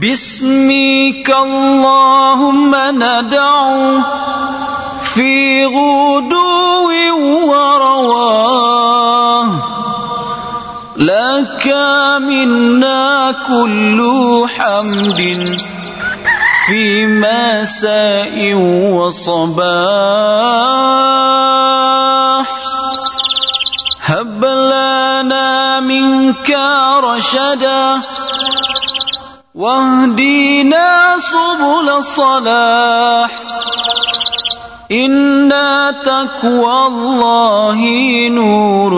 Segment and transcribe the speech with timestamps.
[0.00, 4.00] باسمك اللهم ندعو
[5.14, 6.90] في غدو
[7.50, 9.48] ورواه
[10.96, 11.66] لك
[12.28, 13.98] منا كل
[14.56, 15.20] حمد
[16.66, 18.36] في مساء
[21.10, 22.46] وصباح
[24.00, 26.50] هب لنا منك
[27.04, 27.82] رشدا
[29.60, 33.30] واهدنا سبل الصلاح.
[34.92, 35.10] إن
[36.04, 37.80] تقوى الله
[38.28, 38.92] نور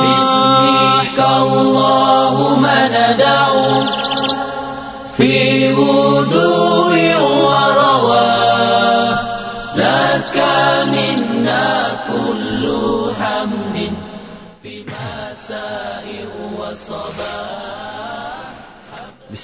[0.02, 3.84] باسمك اللهم ندعو
[5.16, 5.51] في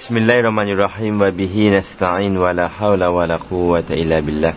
[0.08, 4.54] بسم الله الرحمن الرحيم وبه نستعين ولا حول ولا قوة إلا بالله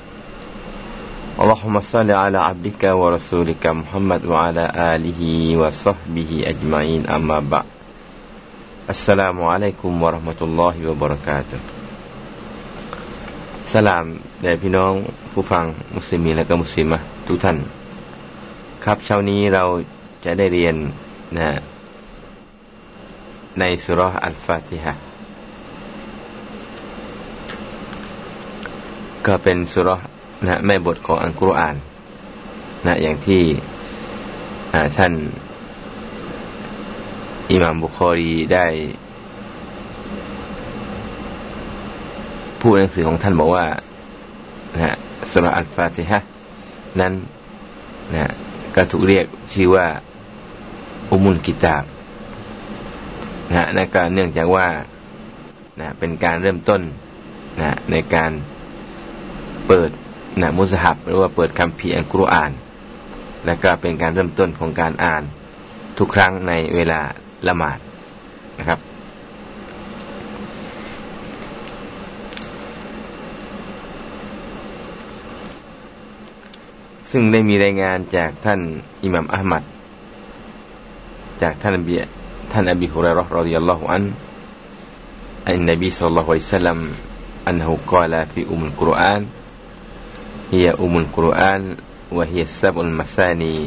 [1.40, 5.20] اللهم صل على عبدك ورسولك محمد وعلى آله
[5.56, 7.64] وصحبه أجمعين أما بعد
[8.90, 11.60] السلام عليكم ورحمة الله وبركاته
[13.74, 14.04] สลาม
[14.42, 14.92] แด่พี่น้อง
[15.32, 15.64] ผู้ฟัง
[15.96, 17.56] มุสลิมีและก็มุสลิมะทุกท่าน
[18.84, 19.64] ครับเช้านี้เรา
[20.24, 20.74] จะได้เรียน
[21.38, 21.48] นะ
[23.58, 24.94] ในสุราะห์อัลฟาติฮะ
[29.27, 30.05] ก็เป็นสุราะห์
[30.47, 31.75] นะแม่บทของอัลกุรอาน
[32.85, 33.41] นะอย่างที่
[34.97, 35.13] ท่าน
[37.51, 38.65] อิหม่ามบุคอรีได้
[42.59, 43.65] พูดหนังสือของท่านบอกว่า
[44.75, 44.95] นะ
[45.31, 46.19] สุรอัลฟาติฮะ
[46.99, 47.13] นั้น
[48.13, 48.31] นะ
[48.75, 49.87] ก็ถูกเรียกชื่อว่า
[51.11, 51.83] อุมุลกิตาบ
[53.53, 54.67] นะนั่นก็เนื่องจากว่า
[55.79, 56.81] นะเป็นการเริ่มต้น
[57.61, 58.31] นะในการ
[59.73, 59.91] เปิด
[60.41, 62.51] นะมุสฮับหรือว่าเปิดคัมภีร์อัลกุรอาน
[63.45, 65.23] และก็เป็นการเริ่มต้นของการอ่าน
[65.97, 66.99] ทุกครั้งในเวลา
[67.47, 67.79] ละหมาด
[68.59, 68.79] นะครับ
[77.11, 78.59] ซึ่งได้มีรายงานจากท่าน
[79.03, 79.63] อิหม่ามอะหมัด
[81.41, 81.95] จากท่านอบี
[82.51, 84.03] ท่านอบีฮุเรร์ رضي الله عنه
[85.47, 86.79] عن النبي صلى الله عليه وسلم
[87.47, 89.23] أنه قال في أم القرآن
[90.52, 91.62] هي أم القرآن
[92.12, 93.58] وهي السبع المثاني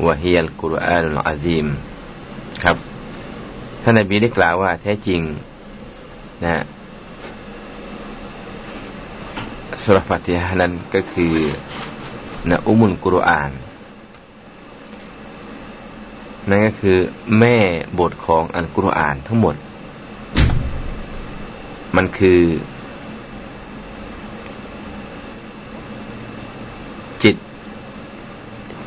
[0.00, 1.66] وهي القرآن العظيم
[2.64, 2.76] ครับ
[3.82, 5.20] ท่านนบีได้กล่าวว่าแท้จริง
[6.44, 6.64] นะ
[9.82, 11.34] สุรฟัติฮะนั้นก็คือ
[12.50, 13.50] นะอุมุลกุรอาน
[16.48, 16.98] นั่นก็คือ
[17.38, 17.56] แม่
[17.98, 19.56] บทของอัลกุรอานทั้งหมด
[21.96, 22.40] มันคือ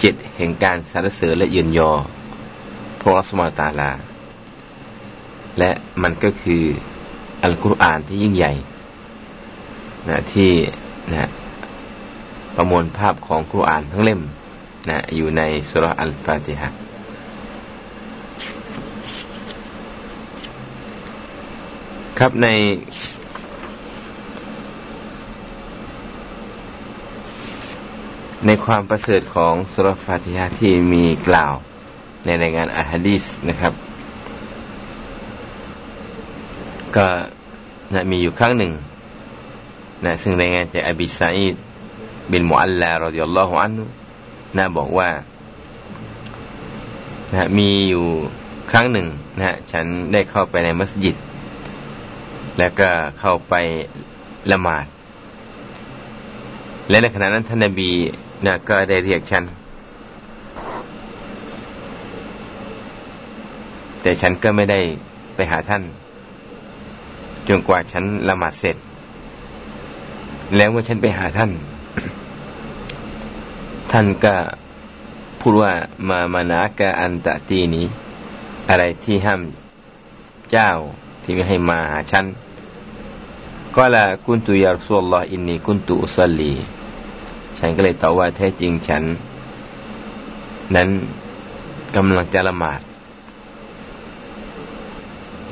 [0.02, 1.90] จิตแห่งการสรรเสริญและเยือนยอ
[3.00, 3.90] พระสมาตาลา
[5.58, 5.70] และ
[6.02, 6.62] มันก็คือ
[7.42, 8.52] อัลกุรอานที่ยิ่งใหญ่
[10.08, 10.50] นะที่
[11.12, 11.28] นะ
[12.56, 14.20] ประมวลภาพของกุรอานทั้งเล่ม
[14.90, 16.68] นะอยู่ในสุรอัลฟาติฮะ
[22.18, 22.48] ครับใน
[28.50, 31.54] ในความประเสริฐของสุรฟาติฮะที่มีกล่าว
[32.24, 33.72] ในรายงานอะฮัดีสนะครับ
[36.96, 37.06] ก็
[37.94, 38.72] นะมีอยู่ครั้งหนึ่ง
[40.04, 41.56] นะซึ่งรายงานจากอบิซาอิด
[42.32, 43.84] บินมุอัลลารอดิยัลลอฮุอันฮุ
[44.56, 45.10] นะบอกว่า
[47.32, 48.04] นะมีอยู่
[48.70, 49.06] ครั้งหนึ่ง
[49.38, 51.16] นะฉันได้เข้าไปในมัสยิด
[52.58, 52.88] แล้วก็
[53.20, 53.54] เข้าไป
[54.52, 54.86] ละหมาด
[56.88, 57.92] และในขณะนั้นท่านนบี
[58.42, 59.44] เนะก็ได้เรียกฉัน
[64.02, 64.80] แต่ฉันก็ไม่ได้
[65.34, 65.82] ไปหาท่าน
[67.48, 68.76] จนกว่าฉันละหมาดเสร็จ
[70.56, 71.50] แล้วเมื่อฉันไปหาท่าน
[73.92, 74.34] ท่านก็
[75.40, 75.72] พูดว่า
[76.08, 77.86] มามานากะอันตะตีนี้
[78.68, 79.40] อะไรที่ห้าม
[80.52, 80.70] เจ้า
[81.22, 82.24] ที่ไม่ให้มาหาฉัน
[83.74, 86.52] ก็ละกุนตุยารสุลลอฮ์อินนีกุนตุอุสลี
[87.58, 89.02] ฉันก็เลยตอบว่าแท้จริงฉัน
[90.74, 90.88] นั้น
[91.96, 92.80] กำลังจะละหมาด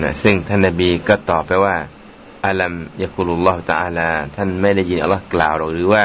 [0.03, 1.77] นะซึ่งท่านนบีก็ตอบไปว่า
[2.47, 2.73] อัลัม
[3.03, 6.05] ยะคุลุลลอฮฺตะอาลา ท่านไม่ได้ยินอัลลอฮ์กล่าวหรือว่า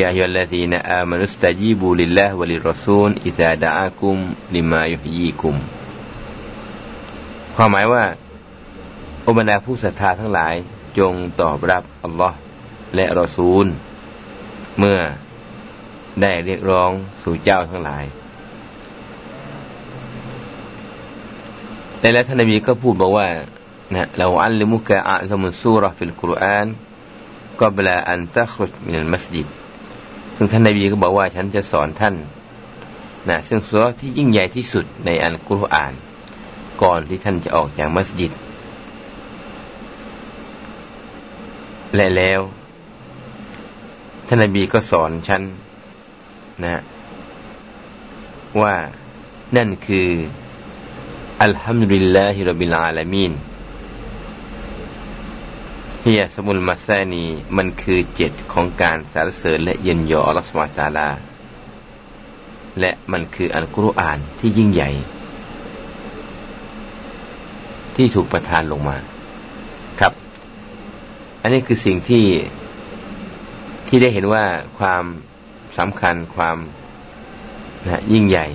[0.00, 4.16] ยาฮิลลาซีนะอามานุสตาจีบูลิลลาห์วะลิรอซูลอิซาดะอาคุม
[4.54, 5.56] ลิมายุฮีคุม
[7.56, 8.04] ความหมายว่า
[9.26, 10.54] อบรรดาผู้ศรัทธาทั้งหลาย
[10.98, 12.36] จงตอบรับอัลลอฮ์
[12.94, 13.66] และรอซูล
[14.78, 14.98] เมื่อ
[16.20, 16.90] ได้เรียกร้อง
[17.22, 18.04] สู่เจ้าทั้งหลาย
[21.98, 23.28] แต่แล้วท่านนบีก็พูดบอกว่า
[23.94, 26.66] นะเราอัลลิมุกะอัลมุสูรฟิลกุรอาน
[27.60, 29.48] ก็เวลาอันตะครุจมินมัสยิด
[30.36, 32.14] ซึ่งท่านนบีก็บอกว่าฉันจะสอนท่าน
[33.28, 35.92] นะซึ่งสุรที่ยิ่งใหญ่ที่สุดในอัลกุรอาน
[36.82, 38.32] ก่อนที่ท่านจะออกจากมัสยิด
[41.94, 42.40] และแล้ว
[44.26, 45.42] ท่านนบีก็สอนฉัน
[46.64, 46.82] นะ
[48.60, 48.74] ว่า
[49.56, 50.08] นั่นคือ
[51.42, 53.32] อัลฮัมดุลิลลาฮิรบิลอาลามีน
[56.04, 57.26] ฮียสมุลมาซานี
[57.56, 61.08] มันคือเจ็ดของการสรรเสริญและเย็นยออัลลอฮฺสุบตาลา
[62.80, 64.90] และมันคืออัลกุรอานที่ยิ่งใหญ่
[67.96, 68.96] ที่ถูกประทานลงมา
[70.00, 70.12] ครับ
[71.42, 72.24] อันนี้คือสิ่งที่
[73.86, 74.44] ที่ได้เห็นว่า
[74.78, 75.04] ความ
[75.78, 76.56] สำคัญความ
[77.86, 78.46] นะยิ่งใหญ่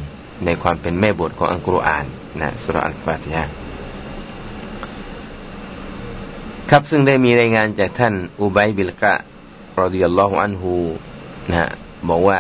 [0.46, 2.06] ในความเป็นแม่บทของอัลกุรอาน
[2.42, 3.46] นะสุรอัลฟาติฮะ
[6.70, 9.14] ครับซึ่งได้มีรายงานจากท่านอุบัยบิลกะ
[9.82, 10.74] رضي الله عنه
[11.52, 11.70] นะ
[12.10, 12.40] บอกว่า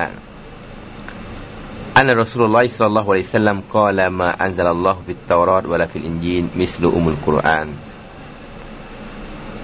[1.97, 5.93] أن رسول الله صلى الله عليه وسلم กล่าว ما أنزل الله في التوراة ولا في
[5.95, 7.67] الإنجيل مثل أم القرآن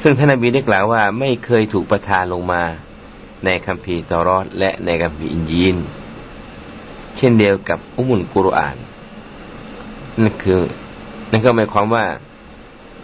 [0.03, 2.63] ซึ่งท่านนบีได้กล่าวว่าไม่เคยถูกประทานลงมา
[3.45, 5.75] ในคัมภีร์ตอรอดและในคัมภีร์อินจีล
[7.17, 8.77] เช่นเดียวกับอุมุลกุรอาน
[10.23, 10.61] นั่นคือ
[11.31, 12.05] นั่นก็หมายความว่า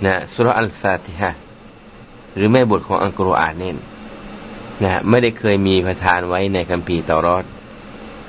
[0.06, 1.32] นะสุรอัลฟาติฮะ
[2.36, 3.76] หรือแม่บทของอัลกุรอานเนี่ย
[4.84, 7.46] นะไม่ได้เคยมีประทานไว้ในคัมภีร์ตอรอด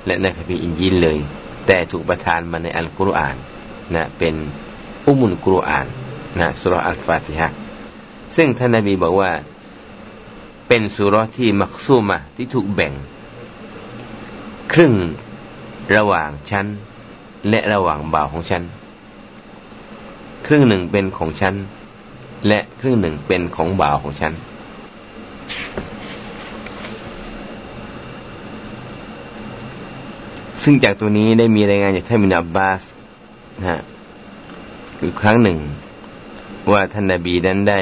[0.07, 1.19] และในคัมภีร์อินจีนเลย
[1.67, 3.37] แต่ถูกประทานมาในอัลกุรอาน
[3.95, 4.35] นะเป็น
[5.07, 5.87] อุมุลกุรอาน
[6.41, 7.49] นะสุรอัลฟาติฮะ
[8.37, 9.31] ซึ่งท่านนบีบอกว่า
[10.77, 12.93] เป็นสุรที่มักซูมะที่ถูกแบ่ง
[14.73, 14.95] ครึ่ง
[15.97, 16.67] ระหว่างฉัน
[17.51, 18.63] และระหว่างบ่าวของฉัน
[20.47, 21.55] ครึ่งหนึ่งเป็นของฉัน
[22.49, 24.33] และครึ่งหนึ่งเป็นของบ่าวของฉัน
[30.63, 32.83] ซึ่งจากตัวนี้ได้มีรายงานจากท่านมินาบบาส
[33.59, 33.81] นะฮะ
[35.03, 35.59] อีกครั้งหนึ่ง
[36.73, 37.81] ว่าท่านนาบีนั้นได้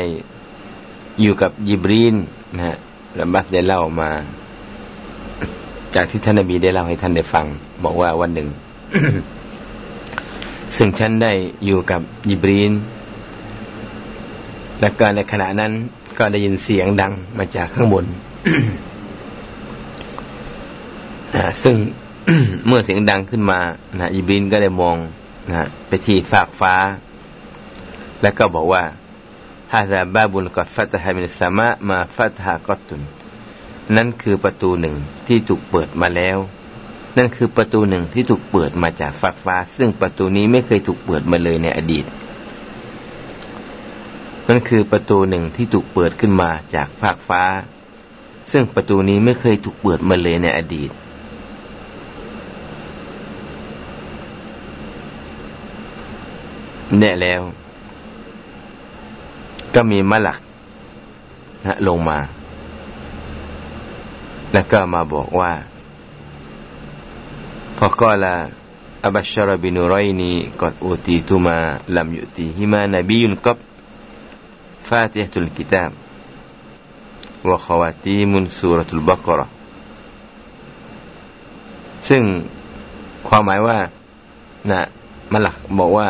[1.20, 2.16] อยู่กับยิบรีน
[2.56, 2.76] นะฮะ
[3.16, 4.10] และบัสได้เล่ามา
[5.94, 7.46] จากที่ท่านนบีได้เล่าให้ท่านได้ฟัง
[7.84, 8.48] บอกว่าวันหนึ่ง
[10.76, 11.32] ซึ่งฉันได้
[11.66, 12.00] อยู่กับ
[12.30, 12.72] ยิบรีน
[14.80, 15.72] และก็ในขณะนั้น
[16.18, 18.04] ก็ได้ยินเสียงดังมาจากข้างบน
[21.62, 21.76] ซึ่ง
[22.66, 23.60] เมื่อเสียงดังขึ้นมา
[24.00, 24.96] นะยิบรีนก็ได้มอง
[25.50, 26.74] นะไปที่ฟากฟ้า
[28.22, 28.82] และก็บอกว่า
[29.72, 33.02] ฮาซาบาบุนกอดฟัตฮามินสามะมาฟัตฮากอตุน
[33.96, 34.94] นั่นคือประตูหนึ่ง
[35.26, 36.38] ที่ถูกเปิดมาแล้ว
[37.16, 42.04] นั่นคือประตูหนึ่งที่ถูกเปิดมาจากฟากฟ้า ซึ่งประตูนี้ไม่เคยถูกเปิดมาเลยในอดีต
[44.48, 47.42] นั่นคือประตูหนึ่งที่ถูกเปิดขึ้นมาจากฟากฟ้า
[48.52, 50.90] ซึ่งประตูนี้ไม่เคยถูกเปิดมาเลยในอดีต
[57.00, 57.42] แน่แล้ว
[59.74, 60.38] ก็มีมะลัก
[61.66, 62.18] นะลงมา
[64.52, 65.52] แล้วก็มาบอกว่า
[67.76, 68.34] พอก็ละ
[69.04, 71.56] อับชรบินุรอยนีกอดอุติตุมา
[71.96, 73.56] ลำยุติฮิมานบียุนกับ
[74.88, 75.90] ฟาติฮตุลกิตาบ
[77.48, 79.40] วะขวาตีมุนสุรตุลบักร
[82.08, 82.22] ซึ่ง
[83.28, 83.78] ความหมายว่า
[84.70, 84.80] นะ
[85.32, 86.08] มลักบอกว่า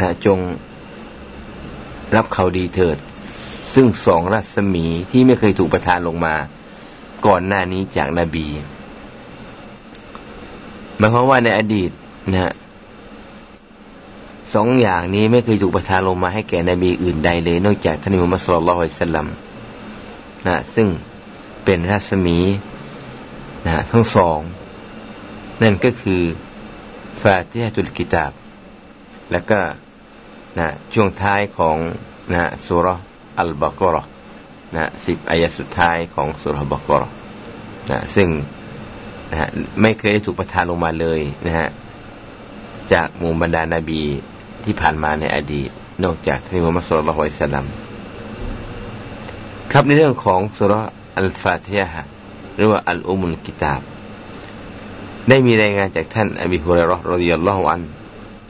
[0.00, 0.38] นะจง
[2.14, 2.98] รับเขาดีเถิด
[3.74, 6.34] ซึ่งสองรัศมีที่ไม่เคยถูกประทานลงมา
[7.26, 8.46] ก่อนหน้านี้จากนาบี
[10.96, 11.90] หมายความว่าในอดีต
[12.32, 12.52] นะฮะ
[14.54, 19.26] สองอย่างนี้ไม่เคยถูกประทานลงมาให้แก่นบีอื่นใดเลย นอกจากท่านมุฮัมมัดสุลลัลฮุสลัม
[20.46, 20.88] นะซึ่ง
[21.64, 22.38] เป็นรัศมี
[23.66, 24.38] นะทั้งสอง
[25.62, 26.22] นั่นก็คือ
[27.22, 28.32] ฟาติฮะตุลกิตาบ
[29.32, 29.58] แล้วก็
[30.58, 31.76] นะช่วงท้ายของ
[32.32, 32.86] นะสุร
[33.40, 33.96] อัลบากร
[34.76, 37.02] นะสิบอายะสุดท้ายของสุรบากร
[37.90, 38.28] นะซึ่ง
[39.30, 39.48] นะ
[39.80, 41.68] ไม่เคยได้ถูกประทานลงมาเลยนะฮะ
[42.92, 44.02] จากมูบรรดานาบี
[44.64, 45.70] ที่ผ่านมาในอดีต
[46.04, 47.66] นอกจากท่านมุฮัมมัดสุลลัลฮุอะลัยฮิสลาม
[49.70, 50.72] ครับในเรื่องของสุร
[51.18, 52.02] อัลฟาติฮะ
[52.56, 53.82] หรือว่าอัลอุมุลกิตาบ
[55.28, 57.82] ได้มีรายงานจากท่านอบีฮุเรรอรอดิยัลลอฮุอัน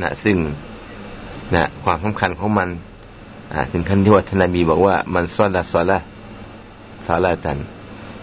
[0.02, 0.36] นะซึ่ง
[1.54, 2.68] นะความสำคัญของมัน
[3.72, 5.98] ถึงขั้นที่ว่าท่านนบีบอกว่า มันซอลาซอลา
[7.06, 7.58] ซาลาตัน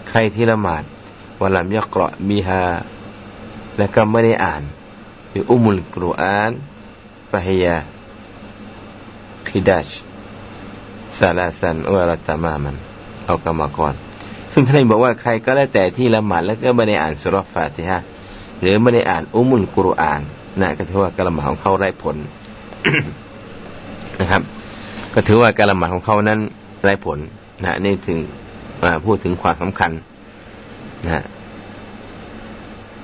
[0.08, 0.82] ใครที่ละหมาด
[1.40, 2.62] วลามยักรอมีฮา
[3.78, 4.62] และก็ไม่ได้อ่าน
[5.30, 6.52] หรืออุมุลกุรอาน
[7.30, 7.76] ฟะฮียา
[9.48, 9.88] คิดัช
[11.18, 12.76] ซาลาสันอุรัตมามัน
[13.26, 13.94] เอากรรมกร
[14.52, 18.00] ซึ่งท่านบอกว่าใครก็แล้วแต่ที่ละหมาดแล้วก็ไม่ได้อ่านสุรฟาติฮะ
[18.60, 20.20] หรือไม่ได้อ่านอุมุลกุรอาน
[20.60, 22.16] นะก็ถือว่าการละหมาดของเขาไร้ผล
[24.20, 24.42] นะครับ
[25.14, 26.38] ก็ถือว่าการละหมาดของเขานั้น
[26.82, 27.18] ไร้ผล
[27.62, 28.18] นะนี่ถึง
[29.04, 29.90] พูดถึงความสำคัญ
[31.04, 31.24] นะ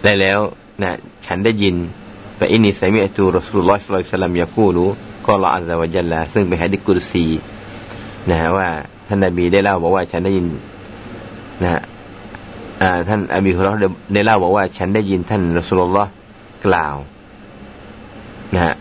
[0.05, 0.39] ได้แล้ว
[0.83, 0.91] นะ
[1.27, 1.75] ฉันได้ยิน
[2.39, 4.85] ฟะอินิสัยมิอตูรอสุลลอฮ์สุลัยฮิวะซัลลัมยะกูลู
[5.27, 7.27] ก็ละอัลลอฮฺวะจัลลาซึ่งเป็นฮะดิกุรซี
[8.31, 8.69] นะฮะว่า
[9.07, 10.47] ท่านนบีได้เล่าบอกว่าฉันได้ยิน
[11.63, 11.83] นะฮะ
[13.09, 13.71] ท่านอบีฮุรอ
[14.15, 16.11] ได้เล่าบอกว่า ฉันได้ยินท่านรอสุลลอฮ์
[16.67, 16.97] กล่าว
[18.55, 18.75] นะฮะ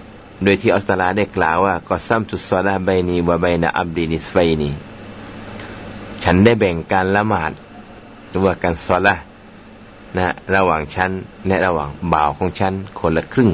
[0.43, 4.69] โดยที่อัลลอฮ์ตะอาลาได้กล่าวว่าقسمت الصلاة بيني وبين عبدي نصفين
[6.23, 7.51] ฉันได้แบ่งการละหมาด
[8.29, 9.15] หรือว่าการซอละ
[10.17, 11.11] นะ ระหว่างฉัน
[11.47, 13.49] และระหว่างบ่าวของฉันคนละครึ่ง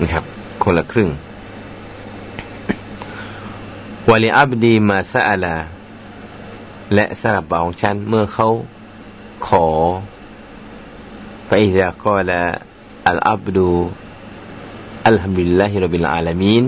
[0.00, 0.24] นะครับ
[0.62, 1.08] คนละครึ่ง
[4.10, 5.56] ولعبدي ما سأل
[6.94, 8.48] และสำหรับบ่าวของฉันเมื่อเขา
[9.46, 9.66] ขอ
[11.48, 16.64] فإذا قال العبد الحمد لله رب العالمين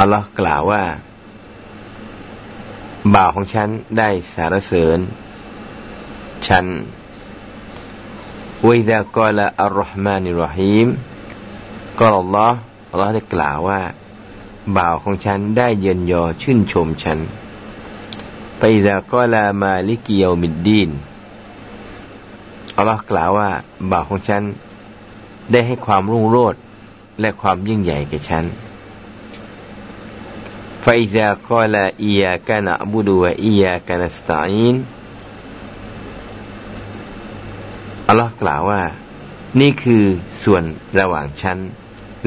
[0.00, 0.84] อัลลอฮ์กล่าวว่า
[3.14, 4.98] บ่าวของฉันได้สารเสริญ
[6.46, 6.64] ฉัน
[8.66, 10.88] วิดากอลอัลรอฮ์มานิรอฮีม
[11.98, 12.58] ก็อัลลอฮ์
[12.90, 13.80] อัลลอฮ์ได้กล่าวว่า
[14.76, 17.18] บ่าวของฉันได้เยินยอชื่นชมฉัน
[18.58, 20.90] ไปดากอลามาลิกิยมิดดีน
[22.76, 23.50] อัลลอฮ์กล่าวว่า
[23.90, 24.42] บ่าวของฉัน
[25.51, 26.59] ได้ให้ความรุ่งโรจน์
[27.21, 28.45] และความยิ่งใหญ่แก่ฉัน
[30.83, 34.75] ฟาอิซากอลาอียากานะบุดูวะอียากานัสตาอิน
[38.07, 38.81] อัลลอฮ์กล่าวว่า
[39.59, 40.03] นี่คือ
[40.43, 40.63] ส่วน
[40.99, 41.57] ระหว่างฉัน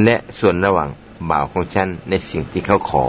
[0.04, 0.88] และส่วนระหว่าง
[1.30, 3.06] บ่าวของฉันในสิ่งที่เขาขอ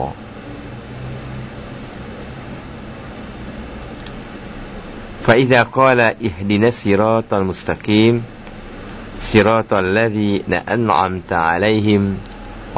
[5.26, 8.16] فإذا قال اهدنا الصراط المستقيم
[9.32, 12.04] صراط الذين أنعمت عليهم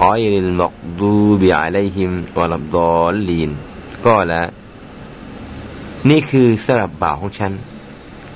[0.10, 3.52] غير المغضوب عليهم ولا الضالين
[4.08, 4.32] قال
[6.10, 7.54] นี่คือสำหรับบ่าวของฉัน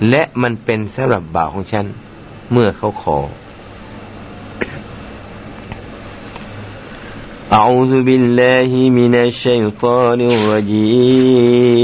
[0.09, 1.85] และมันเป็นสำหรับบ่าวของฉัน
[2.51, 3.19] เมื่อเขาขอ
[7.59, 11.83] أعوذ بالله من الشيطان الرجيم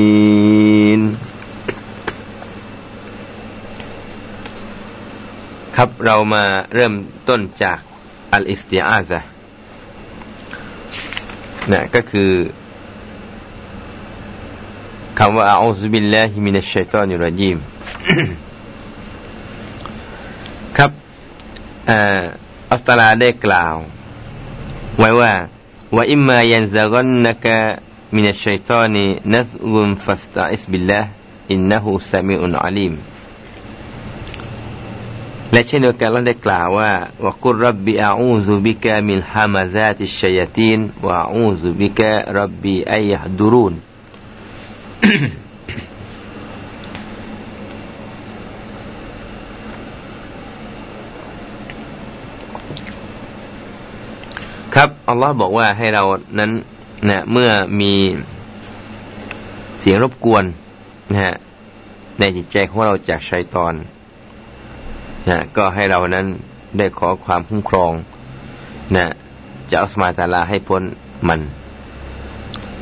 [5.83, 6.43] ครับเรามา
[6.75, 6.93] เริ่ม
[7.29, 7.79] ต้นจาก
[8.33, 9.19] الاستعاذة
[11.71, 12.31] นะก็คือ
[15.19, 17.57] คำว่าأعوذ بالله من الشيطان الرجيم
[20.77, 20.91] ครับ
[22.71, 23.75] อัลลอฮ์ตาอาลาได้กล่าว
[24.99, 25.33] ไว้ว่า
[25.95, 27.45] وإما ينزغنك
[28.15, 31.09] من الشيطان نزغ فاستعذ بالله
[31.51, 32.95] อินนะฮูซามิอุนอาลีม
[35.51, 36.91] และเช่นเดียวกันเราได้กล่าวว่า
[37.23, 43.73] ว่ากุลรับบีอาอูซุบิกะมินฮามาซาติชัยตีนวะอูซุบิกะรับบีอัยฮดูรุน
[54.75, 56.03] ครับอัลลอฮ์บอกว่าให้เรา
[56.39, 56.51] นั้น
[57.09, 57.93] นะเมื่อมี
[59.79, 60.43] เสียงรบกวน
[61.11, 61.33] นะฮะ
[62.19, 63.73] ในจิตใจของเราจากชัยตอน
[65.29, 66.25] นะก็ให้เรานั้น
[66.77, 67.91] ได้ขอความคุ้มครอง
[68.95, 69.05] นะ
[69.69, 70.83] จะอัลสมาตาลาให้พ้น
[71.27, 71.41] มัน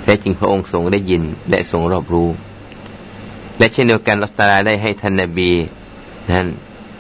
[0.02, 2.30] แท้จริงพระองค์ทรงได้ยินและทรงรอบรู้
[3.58, 5.52] และเช่นเดียวกันอัลตาลาได้ให้ท่านนบี
[6.32, 6.48] นั้น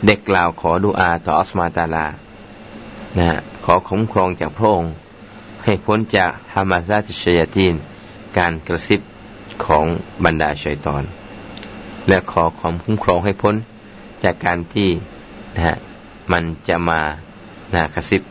[0.05, 2.05] ได้กล่าวขอดุอาต่ออัลสมาตาลา
[3.19, 3.29] นะ
[3.65, 4.91] ขอคุ้มครองจากพระองค์
[5.63, 7.74] ให้พ้นจากฮามาซาติชยาตีน
[8.38, 9.01] การกระซิบ
[9.65, 9.86] ของ
[10.24, 11.03] บรรดาชัยตอน
[12.08, 13.55] และขอความคุ้มครองให้พ้น
[14.24, 14.89] จากการที่
[15.59, 15.77] นะฮะ
[16.33, 17.01] มันจะมา
[17.75, 18.21] นะกระซิบ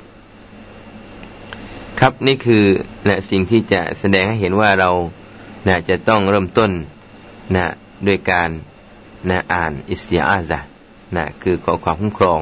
[2.00, 2.64] ครับนี่คือ
[3.08, 4.90] นะสิ่งที่จะแสดงให้เห็นว่าเรา
[5.66, 6.70] นะจะต้องเริ่มต้น
[7.56, 7.66] นะ
[8.06, 8.48] ด้วยการ
[9.30, 10.60] นะอ่านอิสติอาซะ
[11.16, 12.40] นะคือขอความคุ้มครอง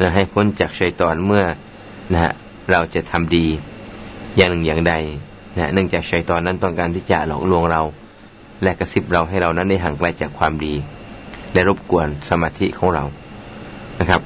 [0.00, 1.44] นะให้พ้นจากชัยตอนเมื่อ
[2.12, 2.32] นะ
[2.70, 3.46] เราจะทำดี
[4.36, 4.94] อย่างหนึ่งอย่างใด
[5.58, 7.82] นะเนื่องจากชัยตอนนั้นต้องการที่จะหลอกลวงเรา
[8.62, 10.74] และกระซิบเราให้เรานั้นได้ห่างไกลจากความดี
[11.52, 13.04] และรบกวนสมาธิของเรา
[14.00, 14.22] นะครับ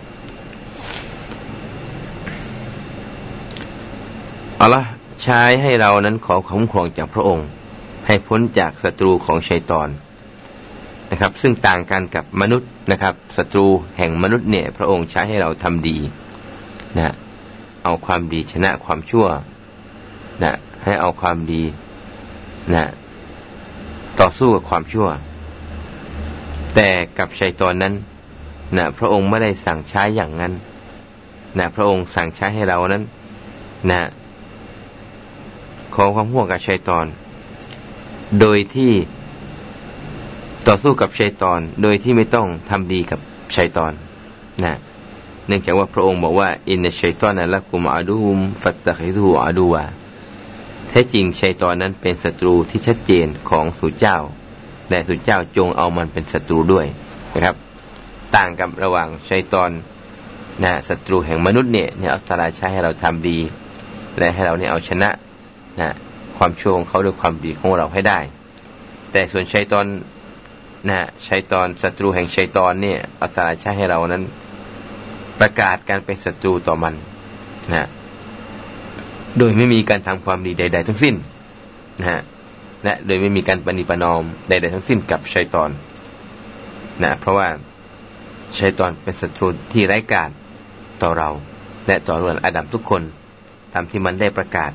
[4.59, 4.89] เอัลลอฮ์
[5.23, 7.47] ใช้ให้เรานั้นขอคุ้มครองจากพระองค์
[8.07, 9.89] ให้พ้นจากศัตรูของชัยตอน
[11.11, 13.67] นะครับ ซึ่งต่างกันกับมนุษย์นะครับศัตรู
[13.97, 15.97] แห่งมนุษย์เนี่ย พระองค์ใช้ให้เราทำดี
[16.97, 17.15] นะ
[17.85, 19.27] เอาความดีชนะความชั่ว
[20.43, 20.53] นะ
[20.85, 21.63] ให้เอาความดี
[22.75, 22.85] นะ
[24.21, 25.09] ต่อสู้กับความชั่ว
[26.75, 26.89] แต่
[27.19, 27.95] กับชัยตอนนั้น
[28.77, 30.53] นะพระองค์ไม่ได้สั่งใช้อย่างนั้น
[31.59, 33.05] นะพระองค์สั่งใช้ให้เรานั้น
[33.91, 34.03] นะ
[35.95, 37.07] ขอความห่วงกับชัยตอน
[38.41, 38.93] โดยที่
[40.67, 43.21] ต่อสู้กับชัยตอน โดยที่ไม่ต้องทำดีกับ
[43.57, 43.93] ชัยตอน
[44.65, 44.75] นะ
[45.47, 49.85] เนื่องจากว่าพระองค์บอกว่า อินนชัยตอนนั้นละกุมอาดูมฟัตตะคิทูอาดูวา
[50.89, 54.19] แท้จริงชัยตอนนั้นเป็นศัตรูที่ชัดเจนของสุเจ้า
[54.91, 56.87] และสุเจ้าจงเอามันเป็นศัตรูด้วย
[57.35, 57.57] นะครับ
[58.37, 59.71] ต่างกับระหว่างชัยตอน
[60.65, 63.39] นะศัตรูแห่งมนุษย์เนี่ยเนี่ยอัลตราใช้ให้เราทำดี
[64.19, 65.11] และให้เราเนี่ยเอาชนะ
[65.81, 65.91] นะ
[66.37, 68.19] ความชั่วของเขาด้วยความดีของเราให้ได้
[69.13, 69.87] แต่ส่วนชัยตอน
[70.89, 74.25] นะชัยตอนศัตรูแห่งชัยตอนเนี่ยอัลตราใช้ให้เรานั้น
[75.41, 76.95] ประกาศการเป็นศัตรูต่อมัน
[77.75, 77.87] นะ
[79.39, 81.15] โดยไม่มีการทำความดีใด ๆ ทั้งสิ้น
[82.01, 82.21] นะฮะ
[82.85, 85.71] และโดยไม่มีการปณิปนอมใดๆทั้งสิ้นกับชัยตอน
[87.05, 87.49] นะเพราะว่า
[88.59, 90.31] ชัยตอนเป็นศัตรูที่ไร้กาจ
[91.03, 91.29] ต่อเรา
[91.87, 93.03] และต่อรวนอาดัมทุกคน
[93.73, 94.73] ตามที่มันได้ประกาศ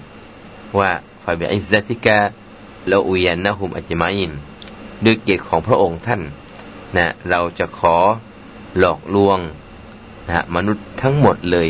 [0.79, 0.89] ว่า
[1.23, 2.17] ฟาบิอิซติกะ
[2.91, 4.31] ลาอุยันนะฮุมอัจมาอิน
[5.05, 6.21] ด้วยเกียรติของพระองค์ท่าน
[6.97, 7.95] นะเราจะขอ
[8.79, 9.39] หลอกลวง
[10.27, 11.69] นะมนุษย์ทั้งหมดเลย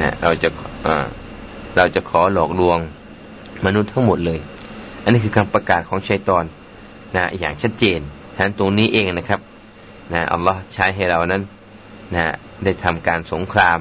[0.00, 0.48] นะเราจะ
[1.76, 2.78] เราจะขอหลอกลวง
[3.64, 4.38] มนุษย์ทั้งหมดเลย
[5.02, 6.44] อันนี้คือคำประกาศของชัยตอน
[7.14, 8.00] นะอย่างชัดเจน
[8.34, 9.40] ฉะนั้นตรงนี้เองนะครับ
[10.12, 11.42] นะอัลลอฮ์ใช้ให้เรานั้น
[12.14, 12.24] นะ
[12.64, 13.78] ได้ทำการสงคราม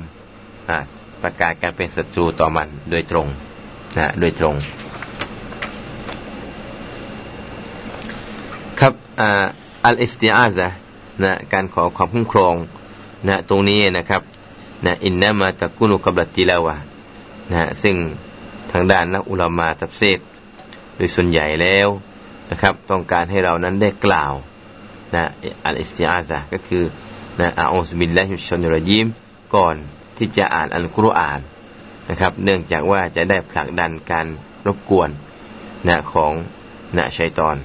[1.23, 3.27] ประกาศการเป็นศัตรูต่อมันโดยตรง
[3.97, 4.55] นะโดยตรง
[8.79, 8.93] ครับ
[9.85, 10.67] อัลอิสติอาซะ
[11.23, 12.55] นะการขอความคุ้มครอง
[13.27, 14.21] นะตรงนี้นะครับ
[14.85, 16.75] นะอินนามาตะกุนุกับลัติลาวะ
[17.53, 17.95] นะซึ่ง
[18.71, 20.19] ทางด้านนักอุลามาตับเซต
[20.95, 21.87] โดยส่วนใหญ่แล้ว
[22.49, 24.33] นะครับ ต้องการให้เรานั้นได้กล่าว
[25.15, 25.23] นะ
[25.65, 26.83] อัลอิสติอาซะก็คือ
[27.39, 29.07] นะอาอุสบิลละฮิชชนรยิม
[29.55, 29.75] ก่อน
[30.17, 31.39] ที่จะอ่านอัลกุรอาน
[32.09, 34.25] นะครับ เนื่องจากว่าจะได้ผลักดันการ
[34.67, 35.09] รบกวน
[35.87, 36.33] นะของ
[36.97, 37.55] นะชัยตอน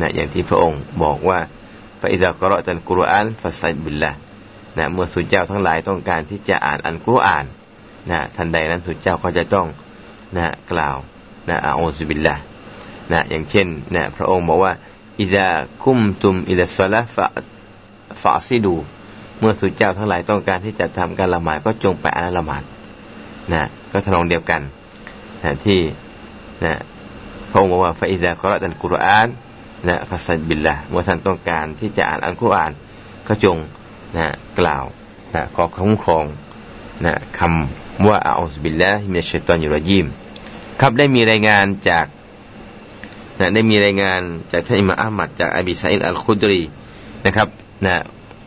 [0.00, 1.38] นะอย่างที่พระองค์บอกว่า
[2.00, 4.10] ฟาอิดะกรอตันกุรอานฟาไซบิลละ
[4.78, 7.44] นะเมื่อสุเจ้าทั้งหลายต้องการที่จะอ่านอัลกุรอาน
[8.10, 9.66] นะทันใดนั้นสุเจ้าก็จะต้อง
[10.36, 10.96] นะกล่าว
[11.48, 12.36] นะأعوذ بالله
[13.12, 14.72] นะอย่างเช่นนะพระองค์บอกว่า
[15.20, 18.76] إذا قمتم إلى الصلاة فاغسلوا
[19.38, 22.62] เมื่อสุเจ้าทั้งหลายต้องการที่จะทำการละหมาดก็จงไปอาน้ำละหมาด
[23.52, 24.62] นะก็ทำนองเดียวกัน
[25.42, 25.80] นะที่
[26.64, 26.74] นะ
[27.50, 29.28] พระองค์บอกว่าفإذا قرأت القرآن
[29.88, 32.72] นะ فاستعذ بالله เมื่อท่านต้องการที่จะอ่านอัลกุรอาน
[33.26, 33.56] ก็จง
[34.16, 34.26] นะ
[34.58, 34.84] กล่าว
[35.34, 36.24] นะขอคุ้มครอง
[37.04, 40.06] นะคำว่าأعوذ بالله من الشيطان الرجيم
[40.80, 42.06] ครับได้มีรายงานจาก
[43.40, 44.20] นะได้มีรายงาน
[44.52, 46.60] จากท่านอิมามอะห์มัดจากอบีซะอีดอัลคุดรี
[47.26, 47.48] นะครับ
[47.86, 47.94] นะ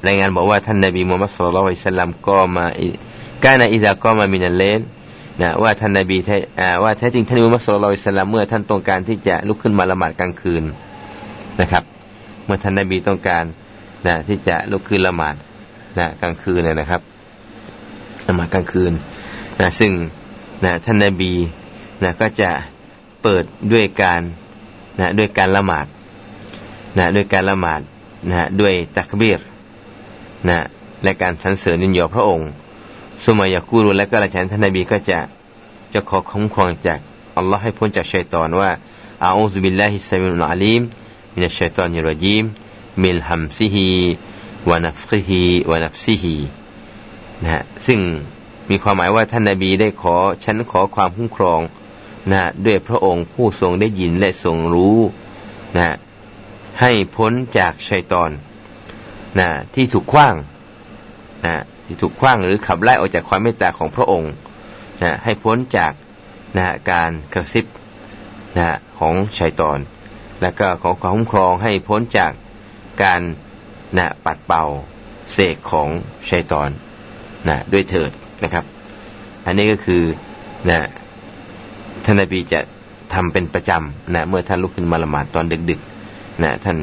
[0.07, 6.37] รายงานบอกว่าท่านนบีมูฮัมมัดصلى الله عليه وسلم كان إذا قام من الليل นะว่าท่านนบีแท้
[6.83, 10.63] ว่าแท้จริงท่านมุฮัมมัด صلى الله عليه وسلم เมื่อท่านต้องการที่จะลุกขึ้นมาละหมาดกลางคืน
[11.61, 11.83] นะครับ
[12.45, 13.43] เมื่อท่านนบีต้องการ
[14.07, 15.35] นะที่จะลุกขึ้นละหมาด
[15.99, 17.01] นะกลางคืนเนี่ยนะครับ
[18.27, 18.91] ละหมาดกลางคืน
[19.61, 19.91] นะซึ่ง
[20.65, 21.33] นะท่านนบี
[22.03, 22.49] นะก็จะ
[23.23, 24.21] เปิดด้วยการ
[24.99, 25.85] นะด้วยการละหมาด
[26.97, 27.81] นะด้วยการละหมาด
[28.29, 29.41] นะด้วยตักบีร
[30.49, 30.57] นะ
[31.03, 32.49] และการสรรเสริญนิยมพระองค์
[33.23, 35.19] สุมายากูรุและก็ละฉันท่านนบีก็จะ
[35.93, 36.99] จะขอคุ้มครองจาก
[37.37, 38.69] อัลลอฮ์ให้พ้นจากชัยตอนว่า
[39.25, 40.81] أعوذ بالله السميع العليم
[41.33, 42.43] من الشيطان الرجيم
[43.01, 46.37] من همزه ونفخه ونفثه
[47.43, 47.99] นะฮะซึ่ง
[48.69, 51.59] มีความหมายว่าท่านนาบีได้ขอฉันขอความคุ้มครอง
[52.31, 54.97] นะด้วยพระองค์ผู้ทรงได้ยินและทรงรู้
[55.77, 55.89] นะ
[56.81, 58.31] ให้พ้นจากชัยตอน
[59.39, 60.35] นะที่ถูกขว้าง
[61.45, 61.55] นะ
[61.85, 64.31] ที่ถูกขว้างหรือขับไล่ออกจากความเมตตาของพระองค์
[65.03, 65.93] นะให้พ้นจาก
[66.57, 67.65] นะการกระซิบ
[68.57, 69.79] นะของชัยตอน
[70.41, 72.31] และก็ขอความคุ้มครองให้พ้นจาก
[73.03, 73.21] การ
[73.97, 74.65] นะปัดเป่า
[75.33, 75.89] เสกของ
[76.29, 76.69] ชัยตอน
[77.47, 78.11] นะด้วยเถิด
[78.43, 78.65] นะครับ
[79.45, 80.03] อันนี้ก็คือ
[80.69, 80.79] นะ
[82.03, 82.59] ท่านนบีจะ
[83.13, 86.77] ทำเป็นประจำนะเมื่อท่านลุกขึ้นมาละหมาดตอนดึกๆนะท่าน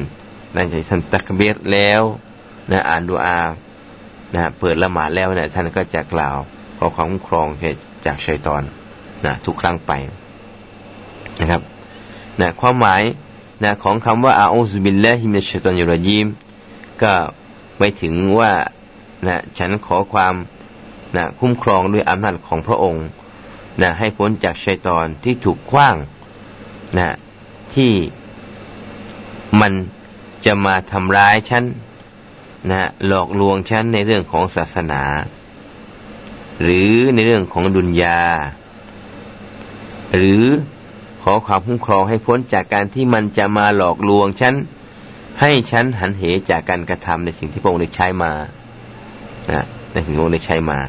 [0.55, 2.01] นั่นจะท่านตักเบียรแล้ว
[2.71, 3.39] นะอ่านดูอา
[4.35, 6.37] นะเปิดละหมาดแล้วเนะท่านก็จะกล่าว
[6.77, 7.47] ขอความคุ้มครอง
[8.05, 8.63] จากชัยตอน
[9.25, 9.91] นะทุกครั้งไป
[11.39, 11.61] นะครับ
[12.39, 13.03] นะความหมาย
[13.63, 16.27] นะของคำว่าอาอูซบิลลาฮิมิชัยตอนยุรยิม
[17.01, 17.13] ก็
[17.77, 18.51] ไปถึงว่า
[19.27, 20.33] นะฉันขอความ
[21.15, 23.05] นะคุ้มครองด้วยอำนาจของพระองค์
[23.81, 25.95] นะให้พ้นจากชัยตอนที่ถูกคว้าง
[26.97, 27.15] นะ
[27.73, 27.91] ที่
[29.61, 29.73] มัน
[30.45, 31.63] จะมาทำร้ายฉัน
[32.71, 35.03] นะหลอกลวงฉันในเรื่องของศาสนา
[36.63, 38.21] หรือในเรื่องของดุนยา
[40.15, 40.43] หรือ
[41.21, 44.53] ขอความคุ้มครองให้พ้นจากการที่มันจะมาหลอกลวงฉัน
[45.41, 48.31] ให้ฉันหันเหจากการกระทำในสิ่งที่พระองค์ได้ใช้มา
[49.51, 50.79] นะในสิ่งที่พระองค์ได้ใช้มา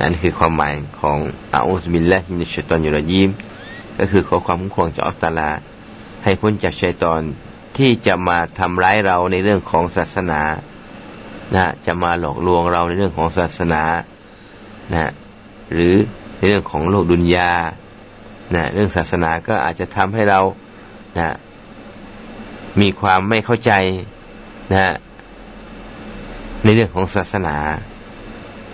[0.00, 1.18] นั่นคือความหมายของ
[1.54, 3.30] อาอุสบิลละฮิมิชตอนยุรยิม
[3.98, 5.50] ก็คือขอความคุ้มครองจากอัลตาลา
[6.24, 7.20] ให้พ้นจากชัยตอน
[7.76, 10.40] ที่จะมาทำร้ายเราในเรื่องของศาสนา
[11.54, 13.82] นะจะมาหลอกลวงเราในเรื่องของศาสนา
[14.94, 15.10] นะ
[15.72, 15.94] หรือ
[16.36, 17.52] ในเรื่องของโลกดุนยา
[18.54, 20.40] นะเรื่องศาสนาก็อาจจะทำให้เรา
[21.18, 21.28] นะ
[22.80, 23.72] มีความไม่เข้าใจ
[24.72, 24.94] นะ
[26.62, 27.56] ในเรื่องของศาสนา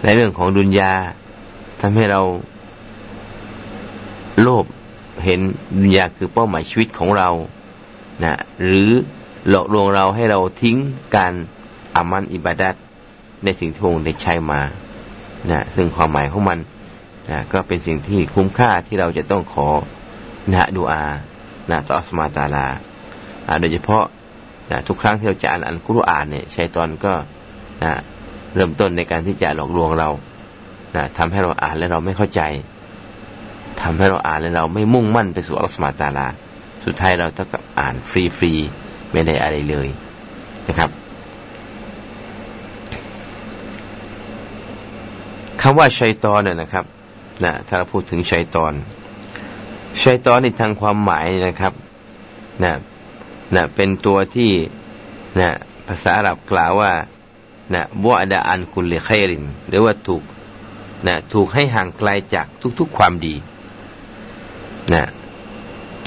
[0.04, 0.92] ในเรื่องของดุนยา
[1.80, 2.20] ทำให้เรา
[4.42, 4.64] โลภ
[5.24, 5.40] เห็น
[5.78, 7.28] ดุนยาคือเป้าหมายชีวิตของเรา
[8.24, 8.90] นะหรือ
[9.48, 10.76] หลอกลวงเราให้เราทิ้ง
[11.16, 11.32] การ
[11.96, 12.74] อามันอิบาดัด
[13.44, 14.60] ในสิ่งที่พระองค์ได้ใช้มา
[15.50, 16.58] นะซึ่งความหมายของมัน
[17.30, 19.68] นะก็เป็นสิ่งที่คุ้มค่าที่เราจะต้องขอ
[20.52, 21.02] นะดูอา
[21.70, 22.66] นะต่อสมาตาลา
[23.60, 24.04] โดยเฉพาะ
[24.70, 27.12] นะทุกครั้งที่เราจะอ่านอันกุรอานเนี่ยชัยตอนก็
[27.82, 27.92] นะ
[28.54, 30.08] เริ่มต้นในการที่จะหลอกลวงเรา
[30.96, 32.42] นะทำให้เราอ่านแล้วเราไม่เข้าใจ
[33.82, 36.28] ทำให้เราอ่านแล้วเราไม่มุ่งมั่นไปสู่อัลสมาตาลา
[36.84, 37.48] สุดท้ายเราต้อง
[37.80, 38.12] อ่านฟ
[38.42, 39.88] รีๆไม่ได้อะไรเลย
[40.68, 40.90] นะครับ
[45.62, 46.84] คำว่าชัยตอนเนี่ยนะครับ
[47.44, 48.72] นะถ้าเราพูดถึงชัยตอน
[50.02, 51.72] ชัยตอนในทางความหมายนะครับ
[52.64, 52.74] นะ
[53.54, 54.50] นะเป็นตัวที่
[55.40, 55.50] นะ
[55.88, 56.92] ภาษาอาหรับกล่าวว่า
[57.72, 60.22] นะบัวดาอันคุลเลคริน หรือว่าถูก
[61.06, 62.46] นะถูกให้ห่างไกลจาก
[62.78, 63.34] ทุกๆความดี
[64.92, 65.04] นะ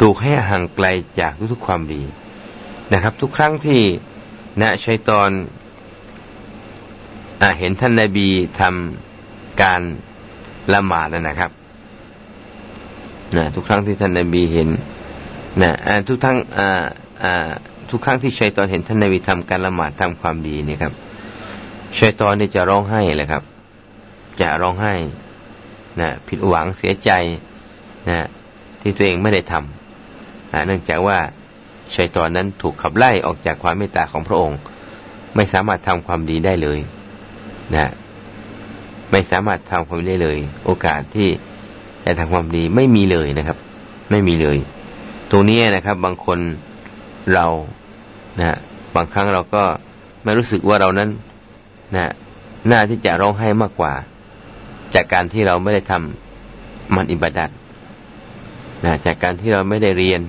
[0.02, 0.88] ถูกให้ห่างไกล
[1.20, 2.02] จากทุกๆความดี
[2.94, 3.82] นะครับ ทุกครั้งที่
[4.62, 5.30] นะชัยตอน
[7.42, 8.28] อเห็นท่านนาบี
[8.60, 9.82] ทำการ
[10.74, 11.52] ละหมาดนะครับ
[13.38, 14.70] นะทุกครั้งที่ท่านนาบีเห็น
[15.62, 15.72] นะ
[16.08, 16.38] ทุกทั้ง
[17.90, 20.94] ทุกครั้งที่ชัยตอนเห็นท่านนาบีทำการละหมาดทำความดีนี่ครับ
[21.96, 23.44] ชัยตอนนี่จะร้องไห้เลยครับ
[24.42, 24.94] จะร้องไห้
[26.00, 27.12] นะผิดหวังเสียใจ
[28.10, 28.28] นะ
[28.82, 31.18] ที่ตัวเองไม่ได้ทำนะเนื่องจากว่า
[31.96, 34.58] ชัยตอนนั้นถูกขับไล่ออกจากความเมตตาของพระองค์
[35.36, 36.80] ไม่สามารถทำความดีได้เลย
[37.74, 37.92] นะ
[39.12, 41.28] ไม่สามารถทำความดีได้เลย โอกาสที่
[42.06, 43.58] จะทำความดีไม่มีเลยนะครับ
[44.12, 44.58] ไม่มีเลย
[45.32, 46.40] ตรงนี้นะครับ บางคน
[47.34, 47.48] เรา
[48.40, 48.58] นะ
[48.96, 49.64] บางครั้งเราก็
[50.24, 51.10] ไม่รู้สึกว่าเรานั้น
[51.96, 52.08] นะ
[52.70, 53.94] น่าที่จะร้องไห้มากกว่า
[54.94, 57.52] จากการที่เราไม่ได้ทำมันอิบดัด
[58.86, 60.22] นะจากการที่เราไม่ได้เรียน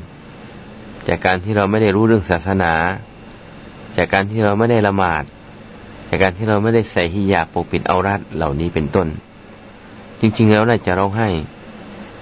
[1.09, 2.73] จากการที่เราไม่ได้รู้เรื่องศาสนา
[3.97, 5.25] จากการที่เราไม่ได้ละหมาด
[6.09, 9.09] จากการที่เราไม่ได้ใส่ฮิญาปกปิดเอารัดเหล่านี้เป็นต้น
[10.21, 11.29] จริง ๆ แล้วน่าจะร้องไห้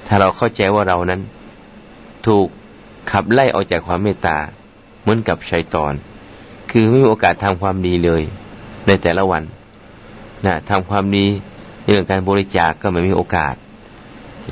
[0.07, 1.21] ถ้าเราเข้าใจว่าเรานั้น
[2.27, 2.47] ถูก
[3.11, 4.37] ขับไล่ออกจากความเมตตา
[5.01, 5.95] เหมือนกับชัยตอน
[6.71, 8.23] คือไม่มีโอกาสทำความดีเลย
[8.87, 9.43] ในแต่ละวัน
[10.47, 11.27] นะทำความดี
[11.87, 13.55] เรื่องการบริจาคกก็ไม่มีโอกาส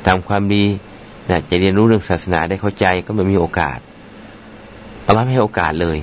[0.07, 0.65] ทำความดี
[1.29, 3.79] นะจะเรียนรู้เรื่องศาสนาได้เข้าใจก็ไม่มีโอกาส
[5.05, 5.97] อัลลอฮ์ไม่ให้โอกาสเลย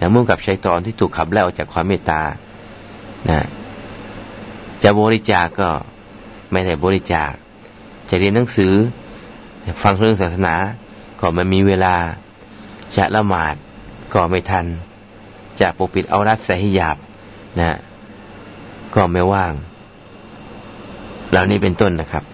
[0.00, 2.22] นะเมื่อกับชัยตอนที่ถูกขับไล่ออกจากความเมตตา
[3.30, 3.40] นะ
[4.82, 5.68] จะบริจาคก็
[6.52, 7.32] ไม่ได้บริจาค
[8.08, 8.74] จะเรียนหนังสือ
[9.82, 10.54] ฟังเรื่องศาสนา
[11.20, 11.94] ก็ไม่มีเวลา
[12.96, 13.54] จะละหมาด
[14.14, 14.66] ก็ไม่ทัน
[15.60, 16.96] จะปกปิดเอารัดใส่ใหิยาบ
[17.58, 17.78] นะ
[18.94, 19.52] ก็ไม่ว่าง
[21.30, 22.24] เหล่านี้เป็นต้นนะครับ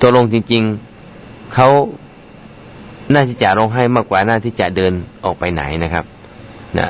[0.00, 0.62] ตัวลงจริง
[1.06, 1.68] ๆเขา
[3.12, 4.92] น่าที่จะร้องไห้มากกว่าน่าที่จะเดิน
[5.24, 6.04] ออกไปไหนนะครับ
[6.78, 6.88] นะ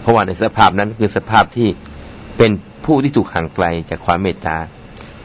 [0.00, 1.68] เพราะว่าในสภาพนั้นคือสภาพที่
[2.36, 2.50] เป็น
[2.84, 4.56] ผู้ที่ถูกห่างไกลจากความเมตตา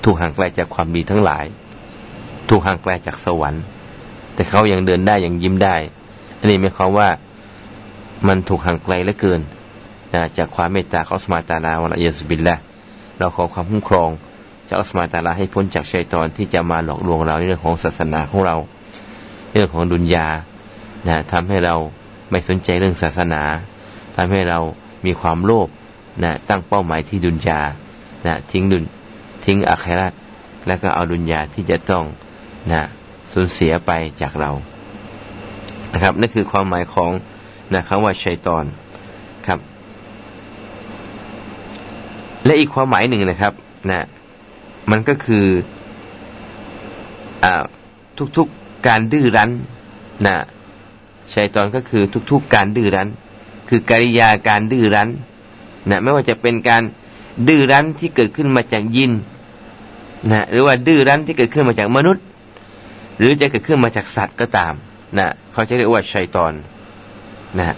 [0.05, 1.45] ถูกห่างไกลจากความดีทั้งหลาย
[2.49, 3.63] ถูกห่างไกลจากสวรรค์
[4.35, 5.75] แต่เขายังเดินได้ยังยิ้มได้
[6.39, 7.09] อันนี้หมายความว่า
[8.27, 9.41] มันถูกห่างไกลเหลือเกิน
[10.37, 12.55] จากความเมตตาของสมาตาลาวะลัยสบิลละ
[13.17, 14.09] เราขอความคุ้มครอง
[14.67, 18.55] จากสมาตาลาให้พ้นจากชัยตอนที่จะมาหลอกลวงเราในเรื่องของศาสนาของเรา
[19.53, 20.27] เรื่องของดุนยา
[21.07, 21.75] นะทำให้เรา
[22.31, 23.41] ไม่สนใจเรื่องศาสนา
[24.15, 24.59] ทำให้เรา
[25.05, 25.67] มีความโลภ
[26.23, 27.59] นะตั้งเป้าหมายที่ดุนยา
[28.27, 28.83] นะทิ้งดุน
[29.45, 30.13] ทิ้งอาคราต
[30.67, 32.03] แล้วก็เอาดุนยาที่จะต้อง
[32.71, 32.81] นะ
[33.31, 34.51] สูญเสียไปจากเรา
[35.93, 37.11] นะครับนั่นคือความหมายของ
[37.73, 38.65] นะคำว่าชัยตอน
[39.47, 39.59] ครับ
[42.45, 43.53] และอีกความหมายหนึ่งนะครับ
[43.91, 44.05] นะ
[44.91, 45.45] มันก็คือ
[47.43, 47.45] อ
[48.37, 49.51] ทุกๆการดื้อรั้น
[50.27, 50.35] นะ
[51.33, 53.09] ชัยตอนก็คือทุกๆการดื้อรั้น
[53.69, 55.09] คือกิริยาการดื้อรั้น
[55.89, 56.83] นะไม่ว่าจะเป็นการ
[57.47, 59.11] ดื้อรั้นที่เกิดขึ้นมาจากยิน
[60.31, 62.23] นะหรือว่าดื้อรั้นที่เกิดขึ้นมาจากมนุษย์
[63.17, 64.73] หรือจะเกิดขึ้นมาจากสัตว์ก็ตาม
[65.17, 66.53] นะเขาจะเรียกว่าชัยตอน
[67.57, 67.75] นะ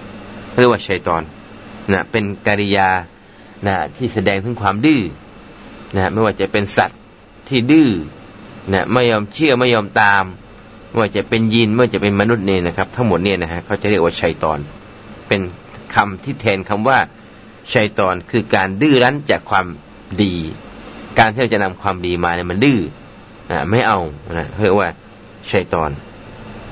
[0.59, 1.21] เรียกว่าชัยตอน
[1.91, 2.89] นะเป็นกิริยา
[3.65, 5.01] นะที่แสดงถึงความดื้อ
[5.95, 6.99] นะไม่ว่าจะเป็นสัตว์
[7.47, 7.89] ที่ดื้อ
[8.73, 10.23] นะไม่ยอมเชื่อไม่ยอมตาม
[10.89, 14.59] ไม่ว่าจะเป็นยินไม่ว่าจะเป็นมนุษย์เนี่ยนะครับ ทั้งหมดเนี่ยนะฮะเขาจะเรียกว่าชัยตอน
[15.27, 15.41] เป็น
[15.93, 16.99] คำที่แทนคำว่า
[17.73, 19.65] ชัยตอนคือการดื้อรั้นจากความ
[20.23, 20.33] ดี
[21.19, 22.79] การที่เราจะนำความดีมาเนี่ยมันดื้อ
[23.51, 23.99] นะไม่เอา
[24.37, 24.89] นะเรียกว่า
[25.51, 25.89] ชัยตอน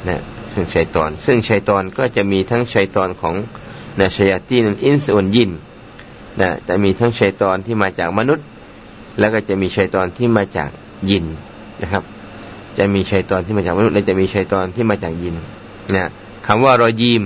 [0.07, 0.21] นะ
[0.53, 3.35] ซึ่งชัยตอน ซึ่งชัยตอนก็จะมีทั้งชัยตอนของ
[3.99, 5.51] นะชัยตีนอินส่วนยิน
[6.41, 8.45] นะจะมีทั้งชัยตอนที่มาจากมนุษย์
[9.19, 10.69] แล้วก็จะมีชัยตอนที่มาจาก
[11.09, 11.25] ยิน
[11.81, 12.03] นะครับ
[12.77, 15.35] จะมีชัยตอนที่มาจากมนุษย์ และจะมีชัยตอนที่มาจากยิน
[15.95, 16.09] นะ
[16.47, 17.23] คำว่ารอยีม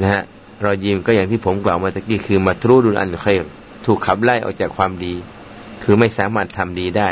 [0.00, 0.22] นะฮะ
[0.64, 3.36] รอยยิมก็อย่างที่ผมกล่าวมาตะกี้คือมาทรูดุลอันเคย
[3.86, 5.14] ถูกขับไล่ออกจากความดี
[5.82, 7.10] คือไม่สามารถทำดีได้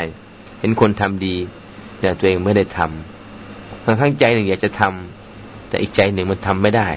[0.59, 1.35] เห็นคนทำดี
[1.99, 6.87] แต่ตัวเองไม่ได้ทำบางครั้งใจหนึ่งอยากจะทำแต่อีกใจหนึ่งมันทำไม่ได้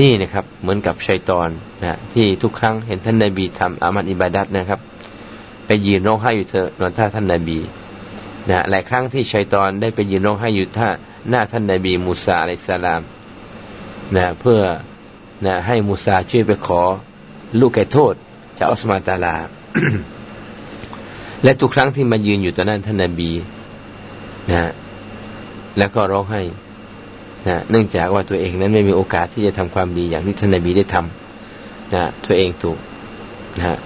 [0.00, 1.48] นี่นะครับ เหมือนกับชัยตอน
[1.84, 4.80] นะที่ทุกครั้งเห็นท่านนาบีทำอามัดอิบาดัตนะครับ
[5.66, 7.58] ไปยืนร้องไห้อยู่เถอะนอนท่าท่านนาบี
[8.50, 10.88] นะหลายครั้งที่ชัยตอนได้ไปยืนร้องไห้อยู่ท่า
[11.28, 13.02] หน้าท่านนาบีมูซาอะลัยสลาม
[14.16, 14.60] นะเพื่อ
[15.46, 16.82] นะให้มูซาช่วยไปขอ
[17.60, 18.14] ลูกแก่โทษ
[18.58, 19.36] จากอัสมาตาลา
[21.42, 23.30] และทุกครั้งที่มายืนอยู่ตอนนั้นท่านนาบี
[24.50, 24.70] นะ
[25.78, 26.42] แล้วก็ร้องให้
[27.48, 32.78] นะเนื่องจากว่าตัวเองนั้นไม่มีโอกาสที่จะทำความดีอย่างที่ท่านนบีได้ทำนะตัวเองถูก
[33.58, 33.78] นะ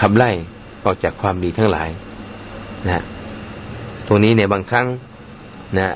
[0.00, 0.30] ขับไล่
[0.84, 1.88] ออกจากความดีทั้งหลาย
[2.88, 3.02] นะ
[4.06, 4.86] ตรงนี้ในบางครั้ง
[5.78, 5.88] นะ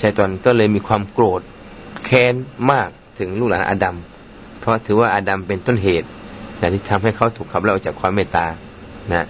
[0.00, 1.40] ชายตอนก็เลยมีความโกรธ
[2.04, 2.34] แค้น
[2.70, 3.96] มากถึงลูกหลานอาดัม
[4.58, 6.08] เพราะถือว่าอาดัมเป็นต้นเหตุ
[6.60, 8.46] นะที่ทำให้เขาถูกขับไล่ออกจากความเมตตา
[9.12, 9.24] นะ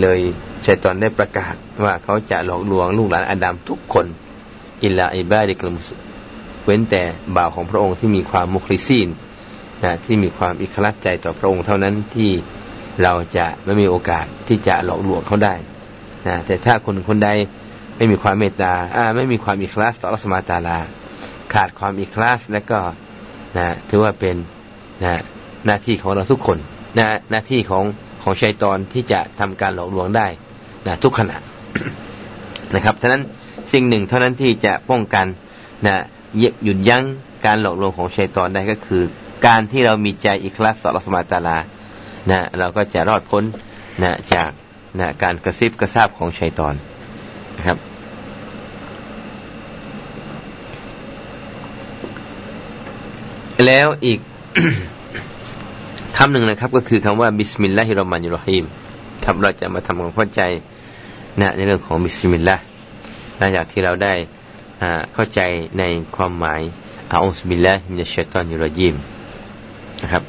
[0.00, 0.20] เลย
[0.66, 4.06] ชัยตอนได้ประกาศว่าเขาจะหลอกลวงลูกหลานอาดัมทุกคน
[4.82, 5.88] อิลลาอิบาดิกลมุส
[6.64, 7.02] เว้นแต่
[7.36, 9.08] บ่าวของพระองค์ที่มีความมุคลิซีน
[9.84, 12.30] นะที่มีความอิคลัสใจต่อพระองค์เท่านั้นที่
[13.02, 15.54] เราจะไม่มีโอกาสที่จะหลอกลวงเขาได้
[16.26, 17.30] นะแต่ถ้าคนคนใด
[17.96, 20.78] ไม่มีความเมตตาอ่าไม่มีความอิคลัสต่อรัสมาตาลา
[21.52, 22.78] ขาดความอิคลาสและก็
[23.56, 24.36] นะถือว่าเป็น
[25.04, 25.20] นะ
[25.66, 26.58] หน้าที่ของเราทุกคน
[26.98, 27.84] นะหน้าที่ของ
[28.22, 30.26] ของชัยตอนที่จะทำการหลอกลวงได้
[30.86, 31.36] นะทุกขณะ
[32.74, 33.22] นะครับฉะนั้น
[33.72, 35.26] สิ่งหนึ่งเท่านั้นที่จะป้องกัน
[35.86, 35.96] นะ
[36.64, 37.02] หยุดยั้ง
[37.46, 39.02] การหลอกลวงของชัยตอนได้ก็คือ
[39.46, 41.58] การที่เรามีใจอิคลาสต่ออัลลอฮ์ตาอาลา
[42.30, 43.44] นะเราก็จะรอดพ้น
[44.02, 44.50] นะจาก
[45.00, 46.74] นะการกระซิบกระซาบของชัยตอน
[47.56, 47.78] นะครับ
[53.66, 54.18] แล้วอีก
[56.16, 58.64] คำหนึ่งนะครับ ก็คือคำว่าبسم الله الرحمن الرحيم
[59.24, 60.42] ครับเราจะมาทำความเข้าใจ
[61.40, 62.62] นะในเรื่องของบิสมิลลาห์
[63.38, 64.14] หลังจากที่เราได้
[65.14, 65.40] เข้าใจ
[65.78, 65.82] ใน
[66.16, 66.60] ความหมาย
[67.12, 68.94] أعوذ بالله من الشيطان الرجيم
[70.02, 70.24] นะครับ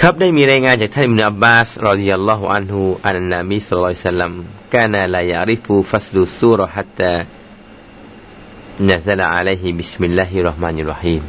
[0.00, 4.32] ครับได้มีรายงานจากท่านอินอับบาสรอดิยัลลอฮุอันฮุอันนาบีสุลต่านสัลลัม
[4.74, 7.14] กานาลายาริฟูฟัสลุซูรฮัตตา
[8.88, 11.22] นะซลาอะลัยฮิบิสมิลลาฮิรราะห์มานิรรฮีม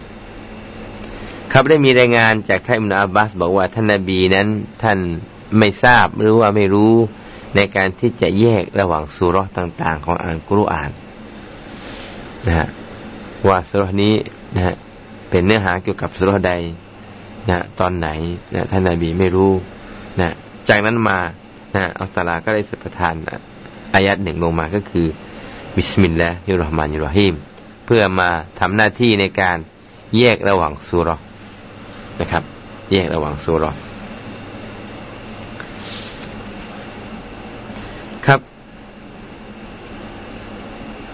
[1.51, 4.47] ครับได้มีรายงานจากท่านอิบนุอับบาสบอกว่าท่านนบีนั้น
[4.83, 4.99] ท่าน
[5.57, 6.93] ไม่ทราบหรือว่าไม่รู้
[7.55, 10.91] ในการที่จะแยกระหว่างซูเราะฮ์ต่าง ๆ ของอัลกุรอาน
[12.47, 12.67] นะฮะ
[13.47, 14.13] ว่าซูเราะฮ์นี้
[14.55, 14.75] นะฮะ
[15.29, 16.53] เป็นเนื้อหาเกี่ยวกับซูเราะฮ์ใด
[17.49, 18.09] นะตอนไหน
[18.53, 19.51] นะท่านนาบีไม่รู้
[20.19, 20.31] นะ
[20.69, 21.17] จากนั้นมา
[21.75, 23.13] นะอัลลอฮ์ตาอาลาก็ได้ทรงประทาน
[23.93, 25.07] อายัดหนึ่งลงมาก็คือ
[25.75, 27.33] بسم الله الرحمن الرحيم
[27.85, 29.57] เพื่อมาทำหน้าที่ในการ
[30.17, 31.19] แยกระหว่างซูเราะฮ์
[32.19, 32.43] นะครับ
[32.91, 33.65] แยกระหว่างสุร
[38.25, 38.39] ครับ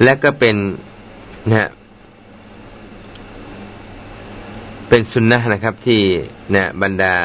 [0.04, 0.56] และก็เป็น
[1.54, 1.70] นะ
[4.90, 6.02] เป็นสุนนะนะครับที่
[6.56, 7.16] นะบรรดา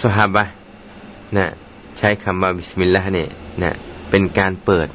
[0.00, 0.44] สหาบะ
[1.36, 1.46] นะ
[1.98, 3.28] ใช้คำว่าบิสมิลลาห์เนี่ย
[3.62, 3.72] นะ
[4.10, 4.88] เป็นการเปิด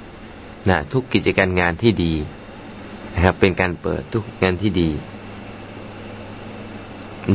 [0.69, 2.13] นะทุกกิจการงานที่ดี
[3.13, 4.89] นะครับ เป็นการเปิดทุกงานที่ดี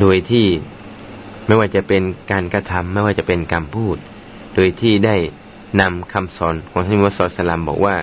[0.00, 0.46] โดยที่
[1.46, 3.96] ไม่ว่าจะเป็นการกระทำไม่ว่าจะเป็นการพูด
[4.54, 5.16] โดยที่ได้
[5.80, 7.20] นำคำสอนของท่านมุส
[7.50, 7.96] ลิมบอกว่า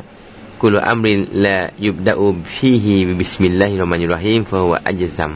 [0.64, 5.32] كل أمر لا يبدأ فيه ببسم الله الرحمن الرحيم فهو أجذم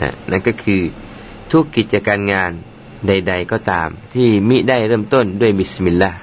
[0.00, 0.80] นะนั่นก็คือ
[1.50, 2.50] ทุกกิจการงาน
[3.06, 6.18] ใด ๆ ก็ตาม ที่มิได้เริ่มต้นด้วย بسم الله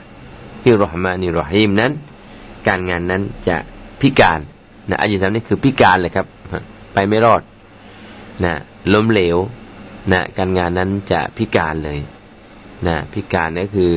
[0.64, 1.92] الرحمن الرحيم นั้น
[2.68, 3.58] การงานนั้นจะ
[4.02, 4.40] พิการ
[4.90, 6.26] นะอัจซัมนี่คือพิการเลยครับ
[6.94, 7.42] ไปไม่รอด
[8.44, 8.54] นะ
[8.94, 9.38] ล้มเหลว
[10.12, 12.00] นะการงานนั้นจะพิการเลย
[12.88, 13.92] นะพิการนี่คือ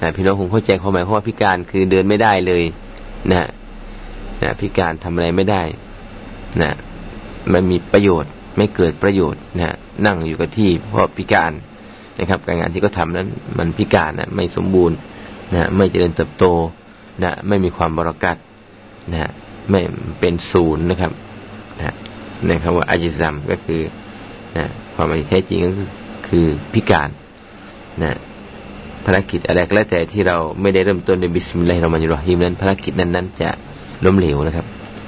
[0.00, 2.64] นะพี่น้องคงเข้าใจความหมายว่าพิการคือเดินไม่ได้เลย
[3.32, 3.48] นะ
[4.42, 5.62] นะพิการทำอะไรไม่ได้
[6.62, 6.70] นะ
[7.52, 9.74] มันมีประโยชน์ไม่เกิดประโยชน์นะ
[10.06, 11.52] นั่งอยู่กับที่เพราะพิการ
[12.18, 14.96] นะครับ การงานที่เขาทานั้นมันพิการนะไม่สมบูรณ์
[15.54, 16.44] นะไม่เจริญเติบโต
[17.22, 18.36] นะไม่มีความบารอกัต
[19.12, 19.30] นะ
[19.70, 19.80] ไม่
[20.20, 21.12] เป็นศูนย์นะครับ
[21.78, 21.94] นะ
[22.48, 23.80] นะครับว่าอาจิซัมก็คือ
[24.56, 25.70] นะความหมายแท้จริงก็
[26.28, 27.08] คือพิการ
[28.02, 28.12] นะ
[29.06, 33.50] ภารกิจอะไรก็แล้วแต่ที่เราไม่ได้เริ่มต้นด้วยبسم الله الرحمن الرحيم นั้นภารกิจนั้นนั้นจะ
[34.04, 34.66] ล้มเหลวนะครับ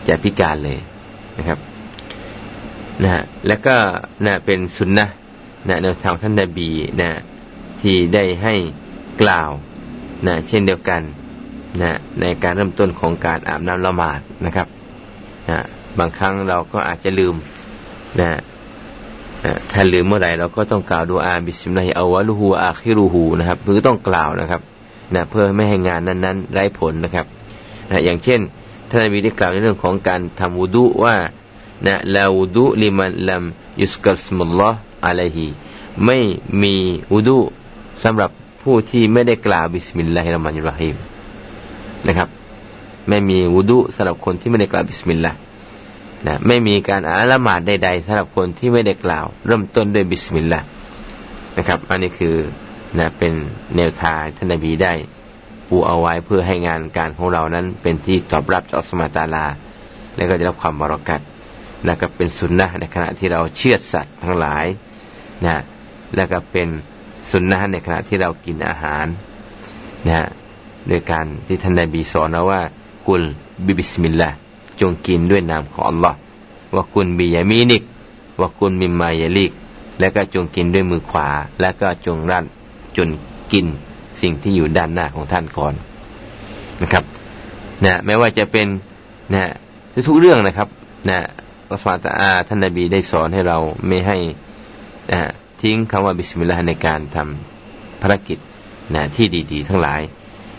[0.09, 0.79] จะพิการเลย
[1.39, 1.59] นะครับ
[3.03, 3.77] นะฮะแล้วก็
[4.27, 5.07] นะเป็นซุนนะฮ์
[5.69, 6.69] นะแนวทางท่านนบี
[7.01, 7.11] นะ
[7.81, 8.55] ที่ได้ให้
[9.23, 9.51] กล่าว
[10.27, 11.03] นะเช่นเดียวกัน
[11.83, 14.67] นะในการเริ่มต้นของการอาบน้ำละหมาดนะครับ
[15.49, 15.59] นะ
[15.99, 17.35] บางครั้งเราก็อาจจะลืม
[18.21, 18.29] นะ
[19.73, 24.61] ถ้าลืมเมื่อไหร่เราก็ต้องกล่าวดูอาบิสมิลลาฮิอาวะลูฮูอาคิรูฮูนะครับคือต้องกล่าวนะครับ
[25.15, 27.27] นะเพื่อไม่ให้งานนั้นๆไร้ผลนะครับ
[27.91, 28.41] นะอย่างเช่น
[28.89, 31.17] ท่านนบีได้กล่าวในเรื่องของการทำวูดุว่า
[31.87, 33.43] นะلا وضوء لمن لم
[33.83, 35.47] يذكر اسم الله عليه
[36.05, 36.19] ไม่
[36.63, 36.75] มี
[37.13, 37.39] وضوء
[38.03, 38.31] สำหรับ
[38.63, 40.97] ผู้ที่ไม่ได้กล่าวبسم الله الرحمن الرحيم
[42.07, 42.29] นะครับ
[43.09, 45.39] ไม่มี وضوء สำหรับคนที่ไม่ได้กล่าวบิสมิลลาห์
[46.27, 50.67] นะไม่มีการอาบน้ำละหมาดใดๆสำหรับคนที่ไม่ได้กล่าว เริ่มต้นด้วยบิสมิลลาห์
[51.57, 52.35] นะครับ อันนี้คือ
[52.99, 53.33] นะเป็น
[53.77, 54.93] แนวทางท่านนบีได้
[55.69, 59.47] ปูเอาไว้เพื่อให้งานการของเรานั้น เป็นที่ตอบรับจากอัลลอฮ์ตาอาลา
[60.17, 61.21] และก็ได้รับความบรากัด
[61.85, 64.67] แล้วก็เป็นสุนนะในขณะที่เราเชื่อสัตว์ทั้งหลาย
[65.45, 65.57] นะ
[66.17, 66.69] แล้วก็เป็น
[67.31, 69.07] สุนนะในขณะที่เรากินอาหาร
[70.09, 70.29] นะ
[70.89, 72.63] โดยการที่ท่านนบีสอนเราว่า
[73.07, 73.23] กุล
[73.67, 74.37] บิบิสมิลลาห์
[74.81, 76.19] จงกินด้วยนามของอัลลอฮ์
[76.75, 77.83] ว่าคุณบียามีนิก
[78.41, 79.53] ว่าคุณมิมมายาลิก
[79.99, 81.29] และก็จงกินด้วยมือขวา
[81.61, 82.45] และก็จงรัน
[82.97, 83.09] จน
[83.53, 83.67] กิน
[84.21, 85.75] สิ่งที่อยู่ด้านหน้าของท่านก่อน
[86.83, 87.05] นะครับ
[87.85, 88.67] นะไม่ว่าจะเป็น
[89.35, 89.45] นะ
[90.09, 90.69] ทุกเรื่องนะครับ
[91.09, 91.19] นะ
[91.71, 94.17] อัลลอฮฺอาท่านนบีได้สอนให้เราไม่ให้
[95.13, 95.21] นะ
[95.61, 98.39] ทิ้งคำว่าบิสมิลลาห์ในการทำภารกิจ
[98.95, 100.03] นะที่ดี ๆ ทั้งหลาย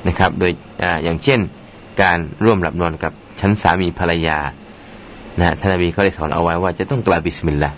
[0.08, 1.39] นะครับ โดยอย่างเช่น
[2.01, 4.38] การร่วมหลับนอนกับ ฉันสามีภรรยา
[5.41, 7.78] นะท่านนบีเขาได้สอนเอาไว้ว่าจะต้องกล่าวบิสมิลลาห์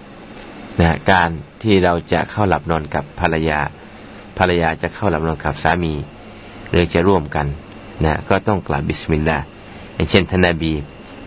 [0.81, 1.29] นะการ
[1.61, 3.59] ที่เราจะเข้าหลับนอนกับภรรยา
[4.38, 5.93] ภรรยาจะเข้าหลับนอนกับสามี
[6.69, 7.47] หรือจะร่วมกัน
[8.05, 9.43] นะก็ต้องกล่าวบิสมิลลาห์
[9.95, 10.73] อย่างเช่นท่านนบี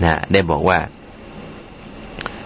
[0.04, 0.78] นะได้บอกว่า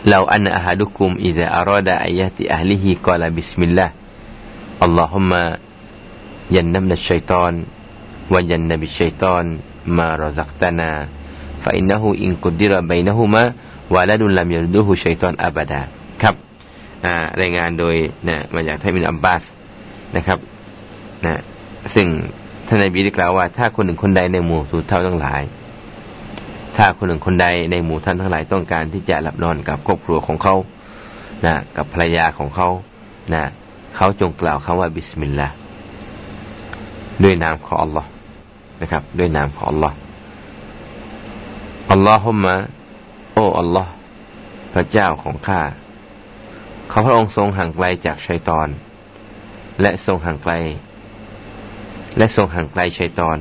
[0.09, 9.07] لو أن أحدكم إذا أراد أن يأتي أهله قال بسم الله اللهم جنبنا الشيطان وجنب
[9.07, 15.81] الشيطان ما رزقتنا فإنه إن قدر بينهما ولد لم يضره الشيطان أبدا
[16.23, 16.35] ครับ
[17.41, 17.95] รายงานโดย
[18.29, 19.43] นะมาจากท่านบินอับบาส
[20.17, 20.39] นะครับ
[21.25, 21.35] นะ
[21.95, 22.07] ซึ่ง
[22.67, 25.43] ท่านนบีได้กล่าวว่า ถ้าคนหนึ่งคนใดในหมู่สูตเท่าทั้งหลาย
[26.77, 30.55] ถ้าคนหนึ่งคนใดในหมู่ท่านทั้งหลายต้องการที่จะหลับนอนกับครอบครัวของเขา
[31.47, 32.69] นะกับภรรยาของเขา
[33.35, 33.43] นะ
[33.97, 35.55] เขาจงกล่าวคำว่าบิสมิลลาห์
[37.23, 38.09] ด้วยนามของอัลลอฮ์
[38.81, 39.97] นะครับ ด้วยนามของอัลลอฮ์
[41.91, 42.55] อัลลอฮุมะ
[43.35, 43.93] โอ้อัลลอฮ์
[44.73, 45.63] พระเจ้าของข้า
[46.89, 48.69] เขาพระองค์ทรงห่างไกลจากชัยตอน
[49.81, 50.53] และทรงห่างไกล
[52.19, 53.39] และทรงห่างไกลชัยตอน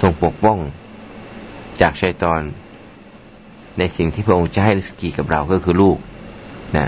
[0.00, 0.58] ทรงปกป้อง
[1.80, 2.42] จากชัยตอน
[3.78, 5.96] ในสิ่งที่พระองค์จะให้ริสกีกับเราก็คือลูก
[6.76, 6.86] นะ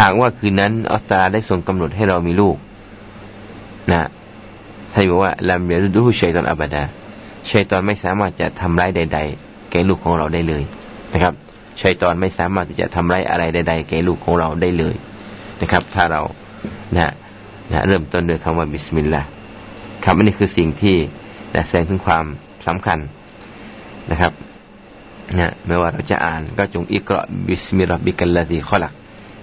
[0.00, 2.56] หากว่าคืนนั้นอัลตาได้ทรงกำหนดให้เรามีลูก
[3.92, 4.02] นะ
[4.92, 6.82] ท่านบอกว่าلم يضره شيطان أبدا
[7.50, 10.62] ชัยตอนไม่สามารถจะทำร้ายใด ๆ แก่ลูกของเราได้เลย
[11.12, 11.34] นะครับ
[11.82, 14.94] ชัยตอนไม่สามารถที่จะทำร้ายอะไรใด ๆ แก่ลูกของเราได้เลย
[15.60, 16.22] นะครับ ถ้าเรา
[16.96, 17.12] นะ
[17.72, 19.28] นะเริ่มต้นด้วยคำว่าบิสมิลลาห์
[20.04, 20.96] ครับอันนี้คือสิ่งที่
[21.54, 22.24] นะแสดงถึงความ
[22.66, 22.98] สำคัญ
[24.10, 24.32] นะครับ
[25.38, 28.94] นะไม่ว่าเราจะอ่านก็จงاقرأ باسم ربك الذي خلق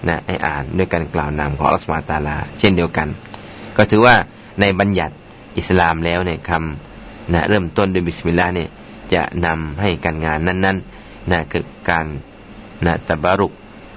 [0.08, 3.08] นะให้อ่านด้วยการกล่าวนามของอัลลอฮฺมาตาลา เช่นเดียวกัน
[3.76, 4.14] ก็ถือว่า
[4.60, 5.14] ในบัญญัติ
[5.58, 6.93] อิสลามแล้วเนี่ยคำ
[7.32, 8.68] นะเริ่มต้นด้วยบิสมิลลาห์เนี่ย
[9.14, 12.06] จะนำให้การงานนั้นๆนะเกิดการ
[12.86, 13.52] นะتبرك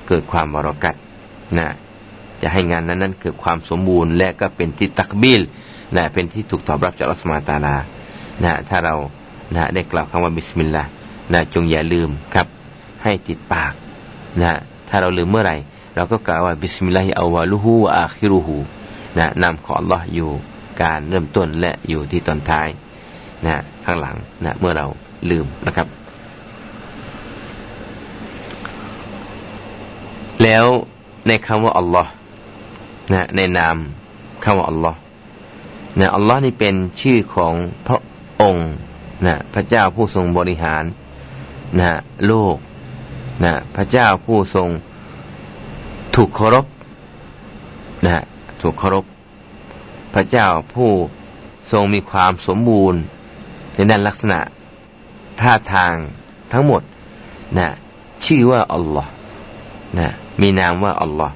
[0.08, 0.96] เกิดความบะรอกัต
[1.58, 1.68] นะ
[2.42, 5.42] จะให้งานนั้นนั้นเกิดความสมบูรณ์ และก็เป็นที่ตักบิล
[5.96, 7.76] นะเป็นที่ถูกตอบรับจากอัลลอฮฺมาตาลา
[8.44, 8.96] นะถ้าเรา
[9.56, 10.90] นะได้กล่าวคำว่าบิสมิลลาห์
[11.34, 12.48] นะจงอย่าลืมครับ
[13.04, 13.74] ให้ติดปาก
[14.42, 14.52] นะ
[14.90, 15.56] ถ้าเราลืมเมื่อไหร่
[15.96, 18.58] เราก็กล่าวว่าบิสมิลลาฮิอาวาลูฮูอาคิรูฮู
[19.20, 20.32] นะนำของอัลลอฮ์อยู่
[20.82, 22.68] การเริ่มต้นและอยู่ที่ตอนท้าย
[23.46, 24.16] นะข้างหลัง
[24.46, 24.86] นะเมื่อเรา
[25.30, 25.88] ลืมนะครับ
[30.44, 30.66] แล้ว
[31.28, 32.12] ในคำว่าอัลลอฮ์
[33.14, 33.76] นะในนาม
[34.44, 34.98] คำว่าอัลลอฮ์
[36.00, 37.54] นะอัลลอฮ์นี่เป็นชื่อของ
[37.88, 38.00] พระ
[38.42, 38.70] องค์
[39.26, 40.84] นะพระเจ้าผู้ทรงบริหาร
[41.80, 41.92] นะ
[42.28, 42.58] โลก
[43.44, 44.70] นะพระเจ้าผู้ทรง
[46.16, 46.66] ถูกเคารพ
[48.06, 48.24] นะ
[48.62, 49.06] ถูกเคารพ
[50.14, 50.90] พระเจ้าผู้
[51.72, 53.00] ทรงมีความสมบูรณ์
[53.78, 54.40] ในด้านลักษณะ
[55.42, 55.94] ท่าทาง
[56.52, 56.82] ทั้งหมด
[57.58, 57.68] นะ
[58.26, 59.12] ชื่อว่าอัลลอฮ์
[59.98, 60.08] นะ
[60.42, 61.36] มีนามว่าอัลลอฮ์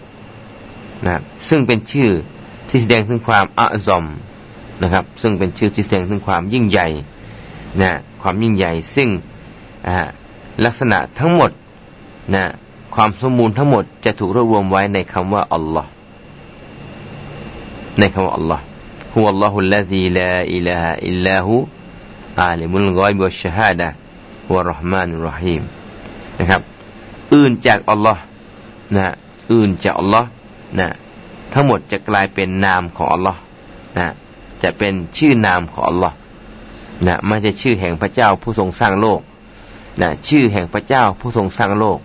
[1.06, 1.16] นะ
[1.50, 2.12] ซึ่งเป็นชื่อ
[2.70, 4.06] ที่แสดงถึงความอัซอม
[4.82, 6.88] นะครับ ซึ่งเป็นชื่อที่แสดงถึงความยิ่งใหญ่
[7.82, 9.10] นะความยิ่งใหญ่ ซึ่ง
[10.66, 11.52] ลักษณะทั้งหมด
[12.36, 12.44] นะ
[12.96, 15.90] ความสมบูรณ์ทั้งหมดจะถูกรวบรวมไว้ในคำว่าอัลลอฮ์
[18.00, 18.64] ในคำว่าอัลลอฮ์
[19.14, 21.81] หัวอัลลอฮฺละลิลลาอิลลาหฺ
[22.40, 23.88] อาลิมุลกอยบุชฮาดะ
[24.54, 25.64] วะรอห์มานุรฮีม
[26.40, 26.62] นะครับ
[27.34, 28.22] อื่นจากอัลลอฮ์
[28.96, 29.08] นะ
[29.52, 30.30] อื่นจากอัลลอฮ์
[30.80, 30.88] นะ
[31.54, 33.40] ทั้งหมดจะกลายเป็นนามของอัลลอฮ์
[33.98, 34.08] นะ
[34.64, 36.16] จะเป็นชื่อนามของอัลลอฮ์
[37.08, 39.20] นะไม่ใช่ชื่อแห่งพระเจ้าผู้ทรงสร้างโลก
[40.02, 42.00] นะชื่อแห่งพระเจ้าผู้ทรงสร้างโลก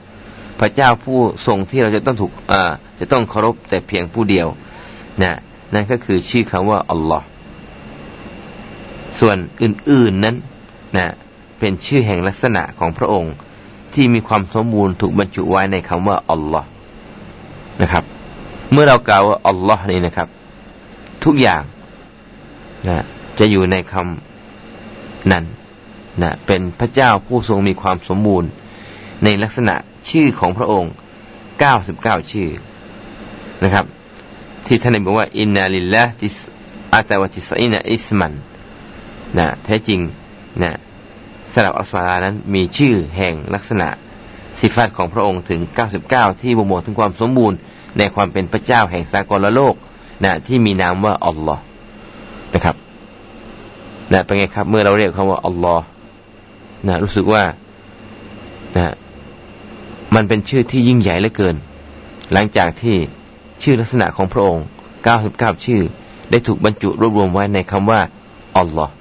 [0.61, 2.63] พระเจ้าผู้ทรงที่เราจะต้องถูกอ่า
[3.01, 4.47] จะต้องเคารพแต่เพียงผู้เดียว
[5.23, 5.33] นะ
[5.75, 7.27] นั่นก็คือชื่อคำว่าอัลลอฮ์
[9.21, 10.37] ส่วนอื่นๆนั้น
[10.97, 11.07] นะ
[11.59, 13.35] เป็นชื่อแห่งลักษณะของพระองค์
[13.95, 16.69] ที่มีความสมบูรณ์ถูกบรรจุไว้ในคำว่าอัลลอฮ์
[17.83, 18.05] นะครับ
[18.73, 20.29] เมื่อเรากล่าวว่าอัลลอฮ์นี่นะครับ
[21.25, 21.63] ทุกอย่าง
[22.89, 23.05] นะ
[23.39, 25.45] จะอยู่ในคำนั้น
[26.23, 28.49] นะเป็นพระเจ้าผู้ทรงมีความสมบูรณ์
[29.25, 29.75] ในลักษณะ
[30.11, 30.93] ชื่อของพระองค์
[31.61, 32.49] เก้าสิบเก้าชื่อ
[33.65, 33.85] นะครับ
[34.67, 36.37] ที่ท่านบอกว่า อินนาลิลละติส
[36.95, 38.33] อาตาวติสอินะอิสมัน
[39.39, 40.01] นะแท้จริง
[40.63, 40.73] นะ
[41.53, 43.89] สำหรับอัลลอฮ์นั้นมีชื่อแห่งลักษณะ
[44.61, 45.61] สิฟัตของพระองค์ถึง
[46.03, 47.57] 99 ที่บ่งบอกถึงความสมบูรณ์
[47.99, 49.75] ในความเป็นพระเจ้าแห่งสากลโลก
[50.25, 51.63] นะที่มีนามว่าอัลลอฮ์
[52.55, 52.77] นะครับ
[54.13, 55.85] นะเป็นไงครับ เมื่อเราเรียกคำว่าอัลลอฮ์
[56.87, 57.43] นะรู้สึกว่า
[58.77, 58.95] นะ
[60.15, 61.57] มันเป็นชื่อที่ยิ่งใหญ่เหลือเกิน
[62.33, 62.97] หลังจากที่
[63.63, 64.65] ชื่อลักษณะของพระองค์
[65.15, 65.81] 99 ชื่อ
[66.31, 68.01] ได้ถูกบรรจุรวบรวมไว้ในคำว่า
[68.59, 68.93] อัลลอฮ์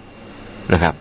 [0.74, 0.94] นะครับ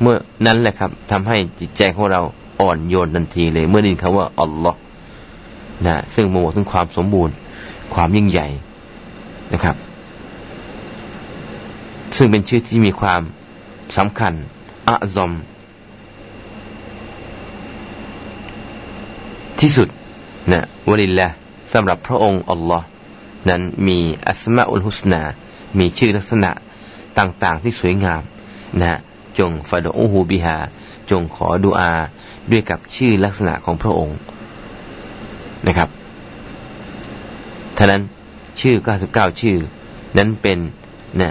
[0.00, 0.16] เมื่อ
[0.46, 2.20] นั้นแหละครับทำให้จิตใจของเรา
[2.60, 4.78] อ่อนโยนทันทีเลย เมื่อได้ยินคำว่าอัลลอฮ์
[5.86, 7.34] นะซึ่งมองถึงความสมบูรณ์
[7.94, 8.48] ความยิ่งใหญ่
[9.52, 9.76] นะครับ
[12.16, 13.20] ซึ่งเป็นชื่อที่มีความ
[13.96, 14.32] สำคัญ
[14.88, 15.32] อะซอม
[19.60, 19.88] ที่สุด
[20.52, 20.60] นะ
[20.90, 21.28] วลิลละ
[21.72, 22.86] สำหรับพระองค์อัลลอฮ์
[23.48, 23.98] นั้นมี
[24.28, 25.22] อัสมาอุลฮุสนา
[25.78, 26.50] มีชื่อลักษณะ
[27.18, 28.22] ต่างๆที่สวยงาม
[28.80, 28.98] นะ
[29.38, 30.56] จงฟาดอูฮูบิฮา
[31.10, 31.92] จงขอดุอา
[32.50, 34.16] ด้วยกับชื่อลักษณะของพระองค์
[35.66, 35.88] นะครับ
[37.76, 38.02] ท่านั้น
[38.60, 38.74] ชื่อ
[39.08, 39.56] 99 ชื่อ
[40.18, 40.58] นั้นเป็น
[41.20, 41.30] นะ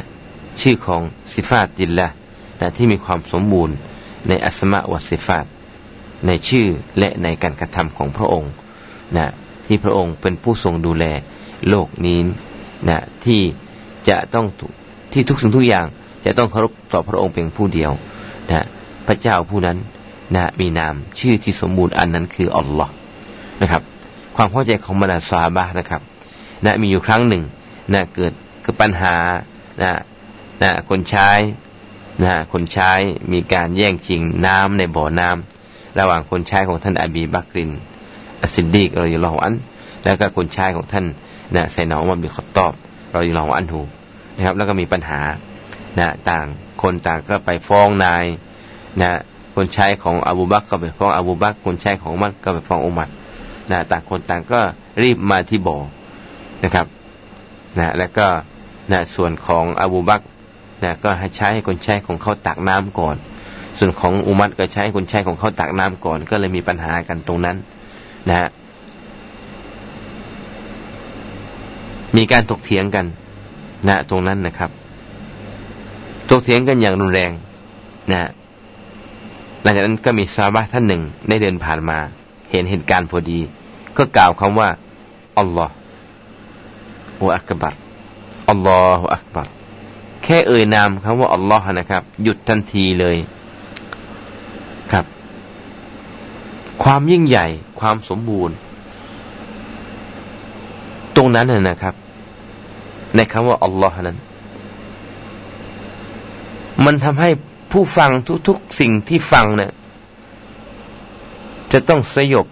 [0.61, 1.01] ชื่อของ
[1.33, 2.07] สิฟาติลละ
[2.61, 3.75] นะที่มีความสมบูรณ์
[4.27, 5.45] ในอัสมาวัสิฟาต
[6.25, 6.67] ในชื่อ
[6.99, 8.51] และในการกระทำของพระองค์
[9.17, 9.25] นะ
[9.65, 11.05] ที่พระองค์เป็นผู้ทรงดูแล
[11.69, 12.19] โลกนี้
[12.89, 13.41] นะที่
[14.09, 14.45] จะต้อง
[15.13, 15.85] ที่ทุกสิ่งทุกอย่าง
[16.25, 17.91] จะต้องเคารพต่อพระองค์เพียงผู้เดียว
[18.49, 18.65] นะ
[19.07, 19.77] พระเจ้าผู้นั้น
[20.35, 22.93] นะมีนามชื่อที่สมบูรณ์อันนั้นคืออัลลอฮ์
[23.61, 23.81] นะครับ
[24.35, 26.01] ความเข้าใจของบรรดาซาบะนะครับ
[26.65, 27.43] นะมีอยู่ครั้งหนึ่ง
[27.93, 29.15] นะเกิดเกิดปัญหา
[29.81, 29.91] นะ
[30.61, 31.29] นะคนใช้
[32.23, 32.91] นะคนใช้
[33.31, 37.71] มีการแย่งชิงน้ำในบ่อน้ำระหว่างคนใช้ของท่านอบีบักริน
[38.41, 39.55] อัสซินดีกเราอยู่รออัน
[40.03, 41.05] แล้วก็คนใช้ของท่าน
[41.55, 42.73] นะไซนอมันบิขตอบ
[43.11, 43.81] เราอยู่รออันหู
[44.35, 45.19] นะครับ แล้วก็มีปัญหา
[45.99, 46.45] นะต่าง
[46.81, 48.25] คนต่างก็ไปฟ้องนาย
[49.01, 49.11] นะ
[49.55, 53.09] คนใช้ของอบูบักก็ไปฟ้องอบูบักคนใช้ของมัดก็ไปฟ้องอุมัด
[53.71, 54.59] นะต่างคนต่างก็
[55.01, 55.77] รีบมาที่บ่อ
[56.63, 56.87] นะครับ
[57.79, 58.27] นะแล้วก็
[58.91, 60.21] นะส่วนของอบูบัก
[60.83, 63.15] นะก็ให้ใช้ให้คนใช้ของเขาตักน้ำก่อน
[63.79, 67.57] ส่วนของอุมัดก็ใช้คนใช้ของเขาตักน้ำก่อน ก็เลยมีปัญหากันตรงนั้น
[68.29, 68.49] นะฮะ
[72.17, 73.05] มีการถกเถียงกัน
[73.87, 74.71] นะตรงนั้นนะครับ
[76.29, 77.31] ถกเถียงกันอย่างรุนแรง
[78.11, 78.29] นะ
[79.61, 81.97] หลังจากนั้นก็มีซาบะท่านหนึ่งได้เดินผ่านมา
[82.51, 83.39] เห็นเหตุการณ์พอดี
[83.97, 84.69] ก็กล่าวคำว่า
[85.39, 87.73] อัลลอฮฺอักบัร
[88.49, 89.47] อัลลอฮฺอักบัร
[90.23, 93.17] แค่เอ่ยนามคำว่าอัลลอฮ์นะครับ หยุดทันทีเลย
[94.91, 95.05] ครับ
[96.83, 97.47] ความยิ่งใหญ่
[97.79, 98.55] ความสมบูรณ์
[101.15, 101.93] ตรงนั้นนะครับ
[103.15, 104.17] ในคำว่าอัลลอฮ์นั้น
[106.85, 107.29] มันทำให้
[107.71, 108.11] ผู้ฟัง
[108.47, 109.71] ทุกๆสิ่งที่ฟังเนะี่ย
[111.71, 112.47] จะต้องสยบ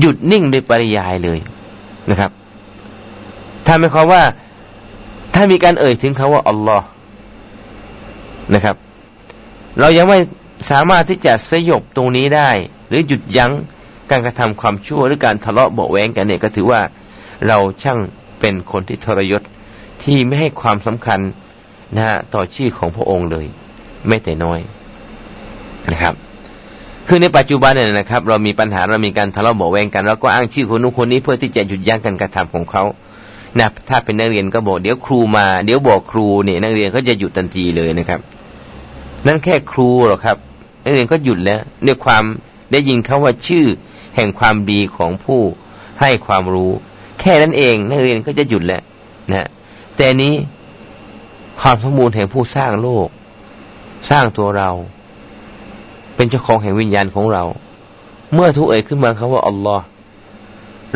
[0.00, 1.38] หยุดนิ่งโดยปริยายเลย
[2.10, 2.30] นะครับ
[3.66, 4.22] ถ้าหมายความว่า
[5.34, 6.86] ถ้ามีการเอ่ยถึงคาว่าอัลลอฮ์
[8.54, 8.76] นะครับ
[9.80, 10.18] เรายังไม่
[10.70, 12.50] สามารถที่จะสยบตรงนี้ได้
[12.88, 13.52] หรือหยุดยั้ง
[14.10, 16.80] การกระทำความชั่วหรือการทะเลาะเบาแหวงกันเนี่ยก็ถือว่า
[17.48, 17.98] เราช่าง
[18.40, 19.42] เป็นคนที่ทรยศ
[20.02, 21.20] ที่ไม่ให้ความสำคัญ
[21.96, 23.46] นะฮะต่อชื่อของพระองค์เลย
[24.08, 24.60] ไม่แต่น้อย
[25.92, 26.14] นะครับ
[27.08, 32.84] คือในปัจจุบันเนี่ยนะครับ เรามีปัญหาเรามีการทะเลาะเบาแวงกันเราก็อ้างชื่อคนนู้นคนนี้เพื่อที่จะหยุดยั้งการกระทำของเขา
[33.58, 38.20] นะถ้าเป็นนักเรียนก็บอกเดี๋ยวครูมาเดี๋ยวบอกครูเนี่ยนักเรียนก็จะหยุดทันทีเลยนะครับ
[39.26, 40.36] นั่นแค่ครูหรอครับ
[40.84, 42.24] นักเรียนก็หยุดแล้วด้วยความ
[42.72, 43.66] ได้ยินเขาว่าชื่อ
[44.16, 45.42] แห่งความดีของผู้
[46.00, 46.72] ให้ความรู้
[47.20, 48.82] แค่นั้นเองนักเรียนก็จะหยุดแล้ว
[49.30, 49.48] นะ
[49.96, 50.34] แต่นี้
[51.60, 53.08] ความสมบูรณ์แห่งผู้สร้างโลก
[54.10, 54.70] สร้างตัวเรา
[56.14, 57.44] เป็นเจ้าของแห่งวิญญาณของเรา
[58.32, 59.84] เมื่อทุกเอ่ยขึ้นมาคำว่าอัลลอฮ์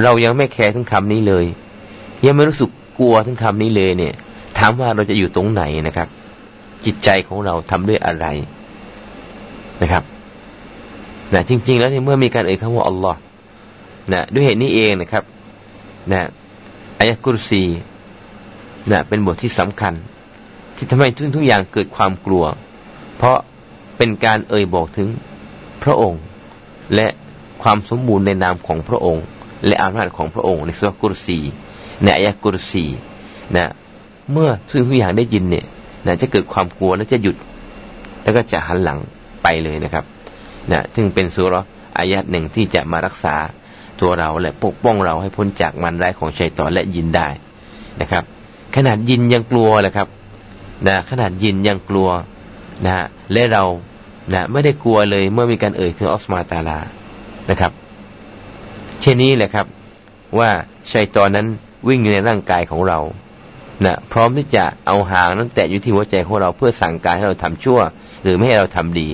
[0.03, 1.45] เรายังไม่แคร์ถึงคำนี้เลย
[2.27, 4.15] ยังไม่รู้สึกกลัวถึงคำนี้เลยเนี่ย
[4.59, 6.09] ถามว่าเราจะอยู่ตรงไหนนะครับ
[6.85, 8.27] จิตใจของเราทำด้วยอะไร
[9.83, 10.05] นะครับ
[11.35, 13.19] นะจริง ๆ แล้วเนี่ยเมื่อมีการเอ่ยคำว่าอัลลอฮ์
[14.13, 15.25] นะด้วยเหตุนี้เองนะครับ
[16.13, 16.29] นะ
[16.99, 17.63] อายะกุรซี
[18.91, 19.95] นะเป็นบทที่สำคัญ
[20.77, 22.45] ที่ทำให้ทุกทุกอย่างเกิดความกลัว
[23.17, 23.39] เพราะ
[23.97, 25.09] เป็นการเอ่ยบอกถึง
[25.83, 26.21] พระองค์
[26.95, 27.07] และ
[27.63, 29.25] ความสมบูรณ์ในนามของพระองค์
[29.67, 31.39] และอำนาจของพระองค์ ในสุรกุรสี
[32.03, 32.85] ในอายะกุรสี
[33.57, 33.67] นะ
[34.33, 35.67] เมื่อทุกทุกอย่างได้ยินเนี่ย
[36.07, 37.37] นะจะเกิดความกลัวและจะหยุด
[38.23, 38.99] แล้วก็จะหันหลัง
[39.43, 40.05] ไปเลยนะครับ
[40.73, 41.55] นะซึ่งเป็นสุร
[41.99, 43.35] อายะหนึ่งที่จะมารักษา
[44.01, 47.29] ตัวเราและปกป้องเราให้พ้นจากมันร้ายของชัยตอนและยินได้
[48.01, 48.25] นะครับ
[48.75, 50.09] ขนาดยินยังกลัวเลยครับ
[50.87, 52.09] นะขนาดยินยังกลัว
[52.85, 53.65] นะฮะและเรา
[54.33, 56.79] นะไม่ได้กลัวเลยเมื่อมีการเอ่ยถึงอัลสมาตาลา
[57.51, 57.73] นะครับ
[59.01, 59.67] เช่นนี้แหละครับ
[60.39, 60.51] ว่า
[60.93, 61.47] ชัยตอนนั้น
[61.89, 62.99] วิ่งอยู่ในร่างกายของเรา
[63.85, 67.81] นะพร้อมที่จะเอาหางนั้นแตะอยู่ที่หัวใจของเราเพื่อสั่งการให้เราทำชั่ว
[68.23, 69.09] หรือไม่ให้เราทำดี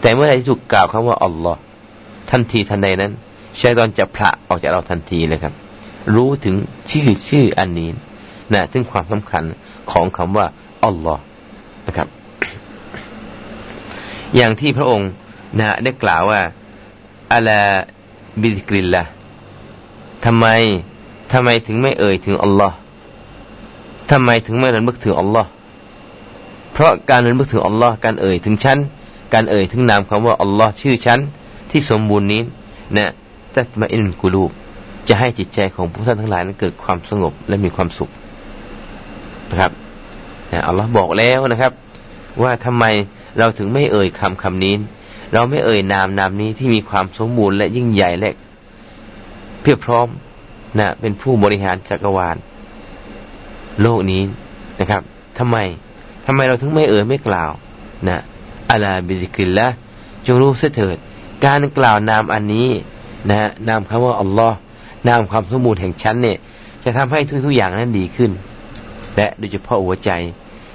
[0.00, 1.60] แต่เมื่อใดที่ถูกกล่าวคำว่าอัลลอฮ์
[2.30, 3.12] ทันทีทันใดนั้น
[3.60, 5.54] ชัยตอนจะพระออกจากเราทันทีเลยครับ
[6.14, 6.54] รู้ถึง
[6.90, 7.88] ชื่อชื่ออันนี้
[8.54, 9.44] นะถึงความสำคัญ
[9.90, 10.46] ของคำว่า
[10.84, 11.22] อัลลอฮ์
[11.86, 12.08] นะครับ
[14.36, 15.10] อย่างที่พระองค์
[15.58, 16.40] นะได้กล่าวว่า
[17.32, 17.60] อัลา
[18.42, 19.02] บิดกริลละ
[20.24, 20.46] ทำไม
[21.32, 22.76] ทำไมถึงไม่เอ่ยถึงอัลลอฮ์
[24.10, 25.48] ทำไมถึงไม่ระลึกถึงอัลลอฮ์
[26.72, 28.78] เพราะการระลึกถึงอัลลอฮ์การเอ่ยถึงฉัน
[29.34, 31.18] การเอ่ยถึงนามคำว่าอัลลอฮ์ชื่อฉัน
[31.70, 32.42] ที่สมบูรณ์นี้
[32.96, 33.06] นะ
[33.54, 34.50] ตัตมาอินกุลูบ
[35.08, 38.10] จะให้จิตใจของผู้ท่านทั้งหลายนั้นเกิดความสงบและมีความสุข
[39.50, 39.72] นะครับ
[40.52, 41.72] นะอัลลอฮ์บอกแล้วนะครับ
[42.42, 42.84] ว่าทำไม
[43.38, 44.74] เราถึงไม่เอ่ยคำคำนี้
[45.32, 48.34] เราไม่เอ่ยนามนามนี้ที่มีความสมบูรณ์และยิ่งใหญ่และ
[49.60, 50.08] เพียบพร้อม
[50.78, 52.36] นะเป็นผู้บริหารจักรวาล
[53.82, 54.22] โลกนี้
[54.80, 55.02] นะครับ
[55.38, 55.56] ทำไม
[56.26, 57.50] ทำไมเราถึงไม่เอ่ยไม่กล่าว
[58.08, 58.18] นะ
[58.70, 59.66] อัลาบิซิกิลละ
[60.26, 60.96] จงรู้เสถิด
[61.44, 62.68] การกล่าวนามอันนี้
[63.30, 63.38] นะ
[63.68, 64.56] นามคำว่าอัลลอฮ์
[65.08, 66.36] นามความสมบูรณ์แห่งชั้นเนี่ย
[66.84, 68.30] จะทำให้ทุกๆอย่างนั้นดีขึ้น
[69.16, 70.10] และโดยเฉพาะหัวใจ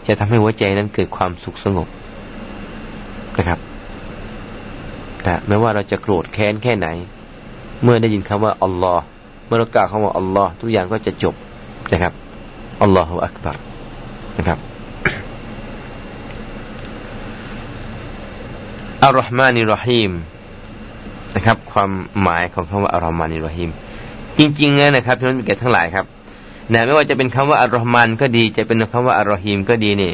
[0.07, 1.87] จะทำให้หัวใจนั้นเกิดความสุขสงบ
[3.37, 3.59] นะครับ
[5.25, 6.87] นะไม่ว่าเราจะโกรธแค้นแค่ไหน
[7.83, 9.03] เมื่อได้ยินคำว่าอัลลอฮ์
[9.45, 11.35] เมื่อเรากล่าวคำว่าอัลลอฮ์ทุกอย่างก็จะจบ
[11.93, 12.13] นะครับ
[12.81, 13.57] อัลลอฮฺอักบาร
[14.37, 14.59] นะครับ
[19.03, 20.11] อัลลอฮ์มานิรหิม
[21.35, 21.91] นะครับ ความ
[22.21, 23.69] หมายของคำว่าอัลลอฮ์มานิรหิม
[24.37, 26.05] จริงๆนะครับพี่น้องแก่ทั้งหลายครับ
[26.73, 30.13] นะไม่ว่าจะเป็นคำว่าอัลลอฮ์มานก็ดี จะเป็นคำว่าอัลลอฮิมก็ดีนี่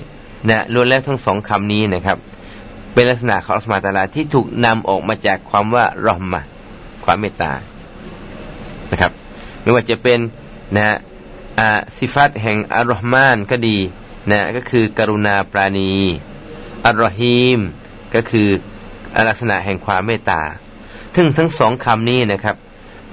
[0.49, 2.17] นะล้วนแล้วทั้งสองคำนี้นะครับ
[2.93, 6.41] เป็นลักษณะของอัลลอฮ์มาตาลาที่ถูกนำออกมาจากความว่ารอฮมะ
[7.03, 7.51] ความเมตตา
[8.91, 9.11] นะครับ
[9.61, 10.19] ไม่ว่าจะเป็น
[10.75, 10.85] นะ
[11.59, 13.77] อาสิฟัตแห่งอัลลอฮ์มานก็ดี
[14.31, 15.93] นะก็คือกรุณาปราณี
[16.85, 17.59] อัลลอฮีม
[18.15, 18.47] ก็คือ
[19.27, 20.41] ลักษณะแห่งความเมตตา
[21.15, 22.55] ซึ่งทั้งสองคำนี้นะครับ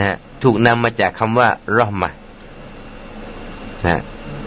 [0.01, 2.11] นะถูกนำมาจากคำว่ารอฮมะ
[3.87, 3.97] นะ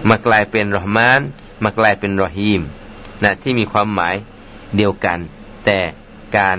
[0.09, 1.21] มากลายเป็นรอมาน
[1.63, 2.61] มากลายเป็นรอฮีม
[3.23, 4.15] นะที่มีความหมาย
[4.75, 5.19] เดียวกัน
[5.65, 5.79] แต่
[6.37, 6.57] การ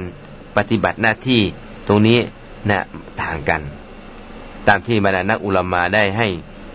[0.56, 1.40] ปฏิบัติหน้าที่
[1.88, 2.18] ตรงนี้
[2.70, 2.80] นะ
[3.22, 3.60] ต่างกัน
[4.68, 6.28] ตามที่บรรดานักอุลามาได้ให้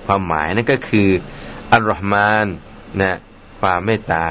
[0.05, 1.09] ความหมายนั่นก็คือ
[1.71, 2.47] อัลลอฮ์มาน
[3.01, 3.11] นะ
[3.59, 4.23] ความเมตตา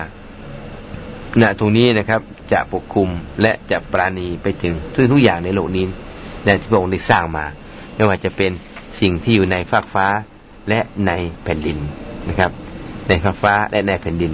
[1.40, 2.20] นะตรงนี้นะครับ
[2.52, 3.08] จะปกคุม
[3.42, 5.84] และจะปราณีไปถึงทุกทุกอย่างในโลกนี้
[6.46, 7.46] นะที่พระองค์ได้สร้างมา
[7.94, 8.50] ไม่ว่าจะเป็น
[9.00, 10.06] สิ่งที่อยู่ในฟากฟ้า
[10.68, 11.12] และใน
[11.42, 11.78] แผ่นดิน
[12.28, 12.50] นะครับ
[13.08, 13.12] ใน
[13.42, 14.32] ฟ้าและในแผ่นดิน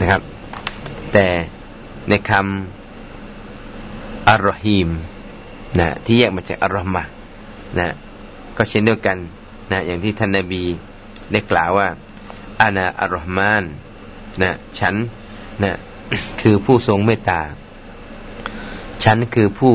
[0.00, 0.22] นะครับ
[1.12, 1.26] แต่
[2.08, 4.88] ในคำอัลลอฮีม
[5.78, 7.02] นะที่แยกมาจากอัลลอมา
[7.78, 7.88] นะ
[8.56, 9.16] ก็เช่นเดียวกัน
[9.72, 10.62] นะอย่างที่ท่านนาบี
[11.32, 11.88] ได้กล่าวว่า
[12.60, 13.64] อานาอัลลอมาน
[14.42, 14.94] นะฉัน
[15.62, 15.72] นะ
[16.40, 17.40] คือผู้ทรงเมตตา
[19.04, 19.74] ฉันคือผู้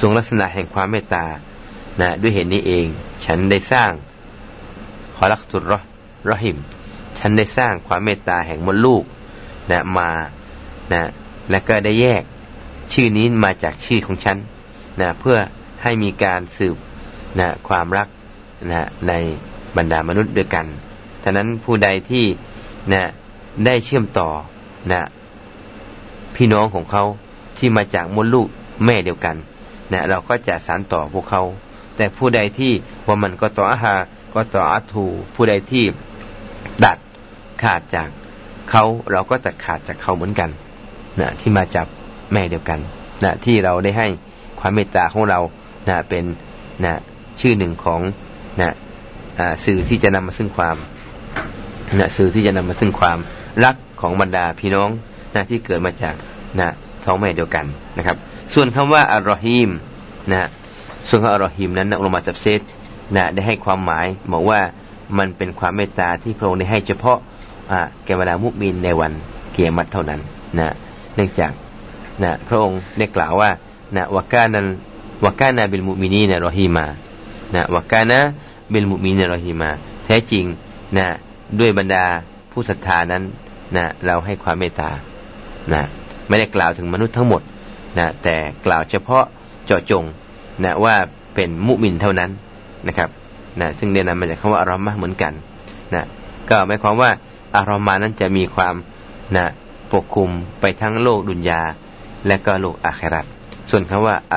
[0.00, 1.24] ทรงลักษณะแห่งความเมตตา
[2.00, 2.86] นะด้วยเหตุนี้เอง
[3.24, 3.92] ฉันได้สร้าง
[5.16, 5.72] ขอรักตุร
[6.28, 6.58] รหิม
[7.18, 9.04] ฉันได้สร้างความเมตตาแห่งมดลูก
[9.70, 10.10] นะมา
[10.92, 11.02] นะ
[11.50, 12.22] และก็ได้แยก
[12.92, 14.36] ชื่อนี้มาจากชื่อของฉัน
[15.00, 15.36] นะเพื่อ
[15.82, 16.76] ให้มีการสืบ
[17.38, 18.08] นะความรัก
[18.70, 19.12] นะใน
[19.76, 20.66] บรรดามนุษย์ด้วยกัน
[21.24, 22.24] ฉะนั้นผู้ใดที่
[22.92, 23.02] นะ
[23.66, 24.28] ได้เชื่อมต่อ
[24.92, 25.02] นะ
[26.34, 27.04] พี่น้องของเขา
[27.58, 28.48] ที่มาจากมดลูก
[28.84, 29.36] แม่เดียวกัน
[29.92, 31.42] นะเราก็จะสานต่อพวกเขา
[32.00, 32.72] แต่ผู้ใดที่
[33.06, 33.94] ว่ามันก็ต่ออาหา
[34.34, 35.84] ก็ต่ออัตูผู้ใดที่
[36.84, 36.98] ดัด
[37.62, 38.08] ขาดจาก
[38.70, 40.50] เขาเราก็ตัดขาดจากเขาเหมือนกัน
[41.20, 41.86] นะที่มาจาก
[42.32, 42.80] แม่เดียวกัน
[43.24, 44.08] นะที่เราได้ให้
[44.60, 45.40] ความเมตตาของเรา
[45.88, 46.24] นะเป็น
[46.84, 46.94] นะ
[47.40, 48.00] ชื่อหนึ่งของ
[48.60, 48.70] นะ
[49.64, 50.76] สื่อที่จะนำมาซึ่งความ
[51.98, 53.18] นะสื่อที่จะนำมาซึ่งความ
[53.64, 54.90] รักของบรรดาพี่น้อง
[55.34, 56.14] นะที่เกิดมาจาก
[56.60, 56.68] นะ
[57.04, 57.66] ท้องแม่เดียวกัน
[57.98, 58.16] นะครับ
[58.54, 59.70] ส่วนคำว่าอัลลอฮีม
[60.32, 60.48] นะ
[61.08, 62.60] ส่วนคำอัลลอฮีมนั้นนักลมาจับเซต
[63.16, 64.60] นะได้ให้ความหมายบอกว่า
[65.18, 67.18] มันเป็นความเมตตาที่พระองค์ได้ให้เฉพาะ
[68.04, 69.12] แก่บรรดามุมินในวัน
[69.52, 70.20] เกียรติเท่านั้น
[70.58, 70.68] นะ
[71.14, 71.52] เนื่องจาก
[72.22, 73.50] นะพระองค์ได้กล่าวว่า
[73.96, 74.66] นะวกานัน
[75.24, 76.86] วกานาบิลมุมินีนะรอฮีมา
[77.54, 78.18] นะวกานะ
[78.72, 79.70] บิลมุมินีรอฮีมา
[80.04, 80.44] แท้จริง
[80.96, 81.06] นะ
[81.60, 82.04] ด้วยบรรดา
[82.52, 83.22] ผู้ศรัทธานั้น
[83.76, 84.90] นะเราให้ความเมตตา
[85.72, 85.82] นะ
[86.28, 87.42] ไม่ได้กล่าวถึงมนุษย์ทั้งหมด
[87.98, 88.36] นะแต่
[88.66, 89.24] กล่าวเฉพาะ
[89.66, 90.04] เจาะจง
[90.64, 90.94] นะว่า
[91.34, 92.30] เป็นมุมินเท่านั้น
[92.88, 93.10] นะครับ
[93.60, 95.32] นะซึ่งเรียนมาจากคำว่าอารอมะเหมือนกัน
[95.94, 96.04] นะ
[96.50, 97.10] ก็หมายความว่า
[97.56, 98.74] อารอมานั้นจะมีความ
[99.36, 99.44] นะ
[99.92, 100.30] ปกคลุม
[100.60, 101.62] ไปทั้งโลกดุนยา
[102.26, 103.26] และก็โลกอาคราต
[103.70, 104.34] ส่วนคำว่าอ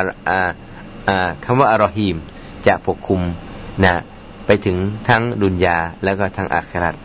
[1.16, 2.16] าคำว่าอารอฮีม
[2.68, 3.22] จะปกคลุม
[3.84, 3.94] นะ
[4.46, 4.78] ไปถึง
[5.10, 6.96] ทั้งดุนยาแล้วก็ทั้งอาคราต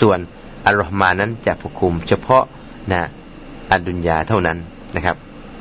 [0.00, 0.18] ส่วน
[0.66, 2.44] อัลลอมานั้นจะปกคลุม เฉพาะ
[2.92, 3.00] นะ
[3.72, 4.58] อดุนยาเท่านั้น
[4.96, 5.16] นะครับ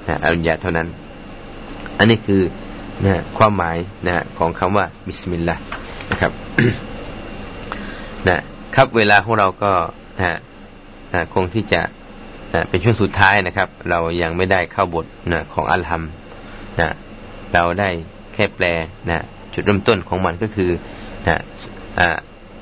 [0.08, 0.88] นะอดุนยาเท่านั้น
[1.98, 2.42] อันนี้คือ
[3.06, 3.78] นะความหมาย
[4.08, 5.62] นะของคำว่าบิสมิลลาห์
[6.12, 6.32] นะครับ
[8.28, 8.38] นะ
[8.76, 9.72] ครับเวลาของเราก็
[10.20, 10.38] นะ
[11.14, 11.82] นะคงที่จะ
[12.54, 16.04] นะเป็นช่วงสุดท้ายนะครับ เรายังไม่ได้เข้าบทนะของอัลฮัม
[16.80, 16.88] นะ
[17.54, 17.90] เราได้
[18.34, 18.66] แค่แปล
[19.10, 19.18] นะ
[19.54, 20.70] จุดเริ่มต้นของมันก็คือ
[21.28, 21.36] นะ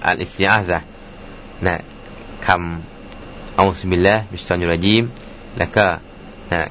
[0.05, 0.79] الاستعاذة
[1.67, 1.75] นะ
[2.47, 5.03] คำأعوذ بالله من الشيطان الرجيم
[5.57, 5.85] แล้วก็
[6.51, 6.61] นะ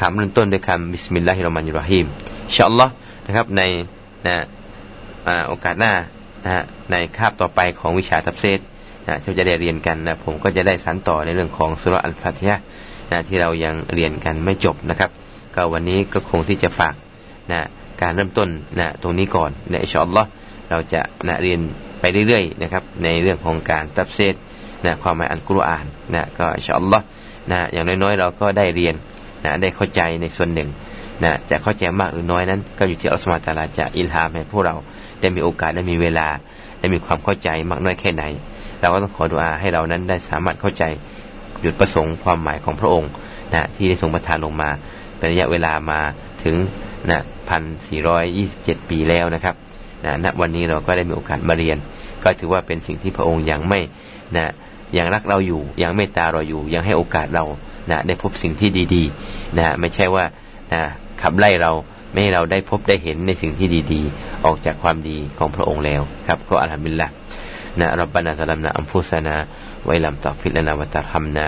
[0.00, 2.06] คำเริ่มต้นด้วยคำبسم الله الرحمن الرحيم
[2.48, 2.92] อินชาอัลลอฮ์
[3.28, 3.62] นะครับใน
[4.26, 4.36] นะ
[5.48, 5.92] โอกาสหน้า
[6.44, 8.60] นะฮะในคาบต่อไปของวิชาทับเซต
[9.08, 12.58] นะที่จะได้เรียนกันนะผมก็จะได้สานต่อในเรื่องของสุรอัลฟาติฮะ
[13.10, 15.10] นะที่เรายังเรียนกันไม่จบนะครับ
[15.54, 16.94] ก็วันนี้ก็คงที่จะฝาก
[17.52, 17.60] นะ
[18.02, 18.48] การเริ่มต้น
[18.78, 20.28] นะตรงนี้ก่อนนะอินชอัลลอฮ์
[20.70, 21.60] เราจะนะเรียน
[22.00, 24.34] ไปเรื่อยๆนะครับ ในเรื่องของการตับเซต
[24.84, 27.04] นะความหมายอันกุรอานนะก็อิชอัลลอฮ์
[27.50, 28.94] นะอย่างน้อยๆ เราก็ได้เรียน
[29.44, 30.68] นะได้เข้าใจในส่วนหนึ่ง
[31.24, 34.74] นะจะเข้าใจมากหรือน้อยนั้น ก็อยู่ที่อัลลอฮฺตาลาจะอิลฮามให้พวกเรา
[35.20, 36.28] ได้มีโอกาสได้มีเวลา
[36.80, 38.24] ได้มีความเข้าใจมากน้อยแค่ไหน
[38.80, 40.84] เราก็ต้องขอดุอาให้เรานั้นได้สามารถเข้าใจ
[41.64, 43.10] จุดประสงค์ความหมายของพระองค์
[43.54, 44.70] นะที่ได้ทรงประทานลงมา
[45.18, 46.00] เป็นระยะเวลามา
[46.44, 46.56] ถึง
[47.10, 49.54] นะพันสี่ร้อยยี่สิบเจ็ดปีแล้วนะครับ
[50.04, 51.78] นะณวันนี้เราก็ได้มีโอกาสมาเรียน
[52.22, 53.80] ก็ถือว่าเป็นสิ่งที่พระองค์ยังไม่
[54.36, 54.52] นะ
[54.98, 57.44] ยังรักเราอยู่ ยังเมตตาเราอยู่ ยังให้โอกาสเรา
[57.90, 60.24] นะได้พบสิ่งที่ดีๆนะไม่ใช่ว่า
[60.74, 60.82] นะ
[61.21, 61.71] ขับไล่เรา
[62.11, 67.07] ไม่ให้เราได้พบได้เห็นในสิ่งที่ดีๆ ออกจากความดีของพระองค์แล้วครับก็อัลฮัมดุลิลละ
[67.79, 69.35] นะรับบานาตะลัมนะอัมฟุสนา
[69.85, 71.47] ไวลัมตักฟิลลนาวัตรฮัมนา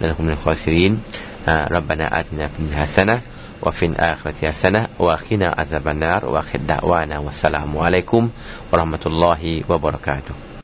[0.00, 0.92] ละคุมินคอซิริน
[1.74, 3.16] รับบานาอาตินาฟินฮัสนะ
[3.66, 8.22] وفي الآخرة حسنة وأخنا عذاب النار وآخر دعوانا والسلام عليكم
[8.72, 10.45] ورحمة الله وبركاته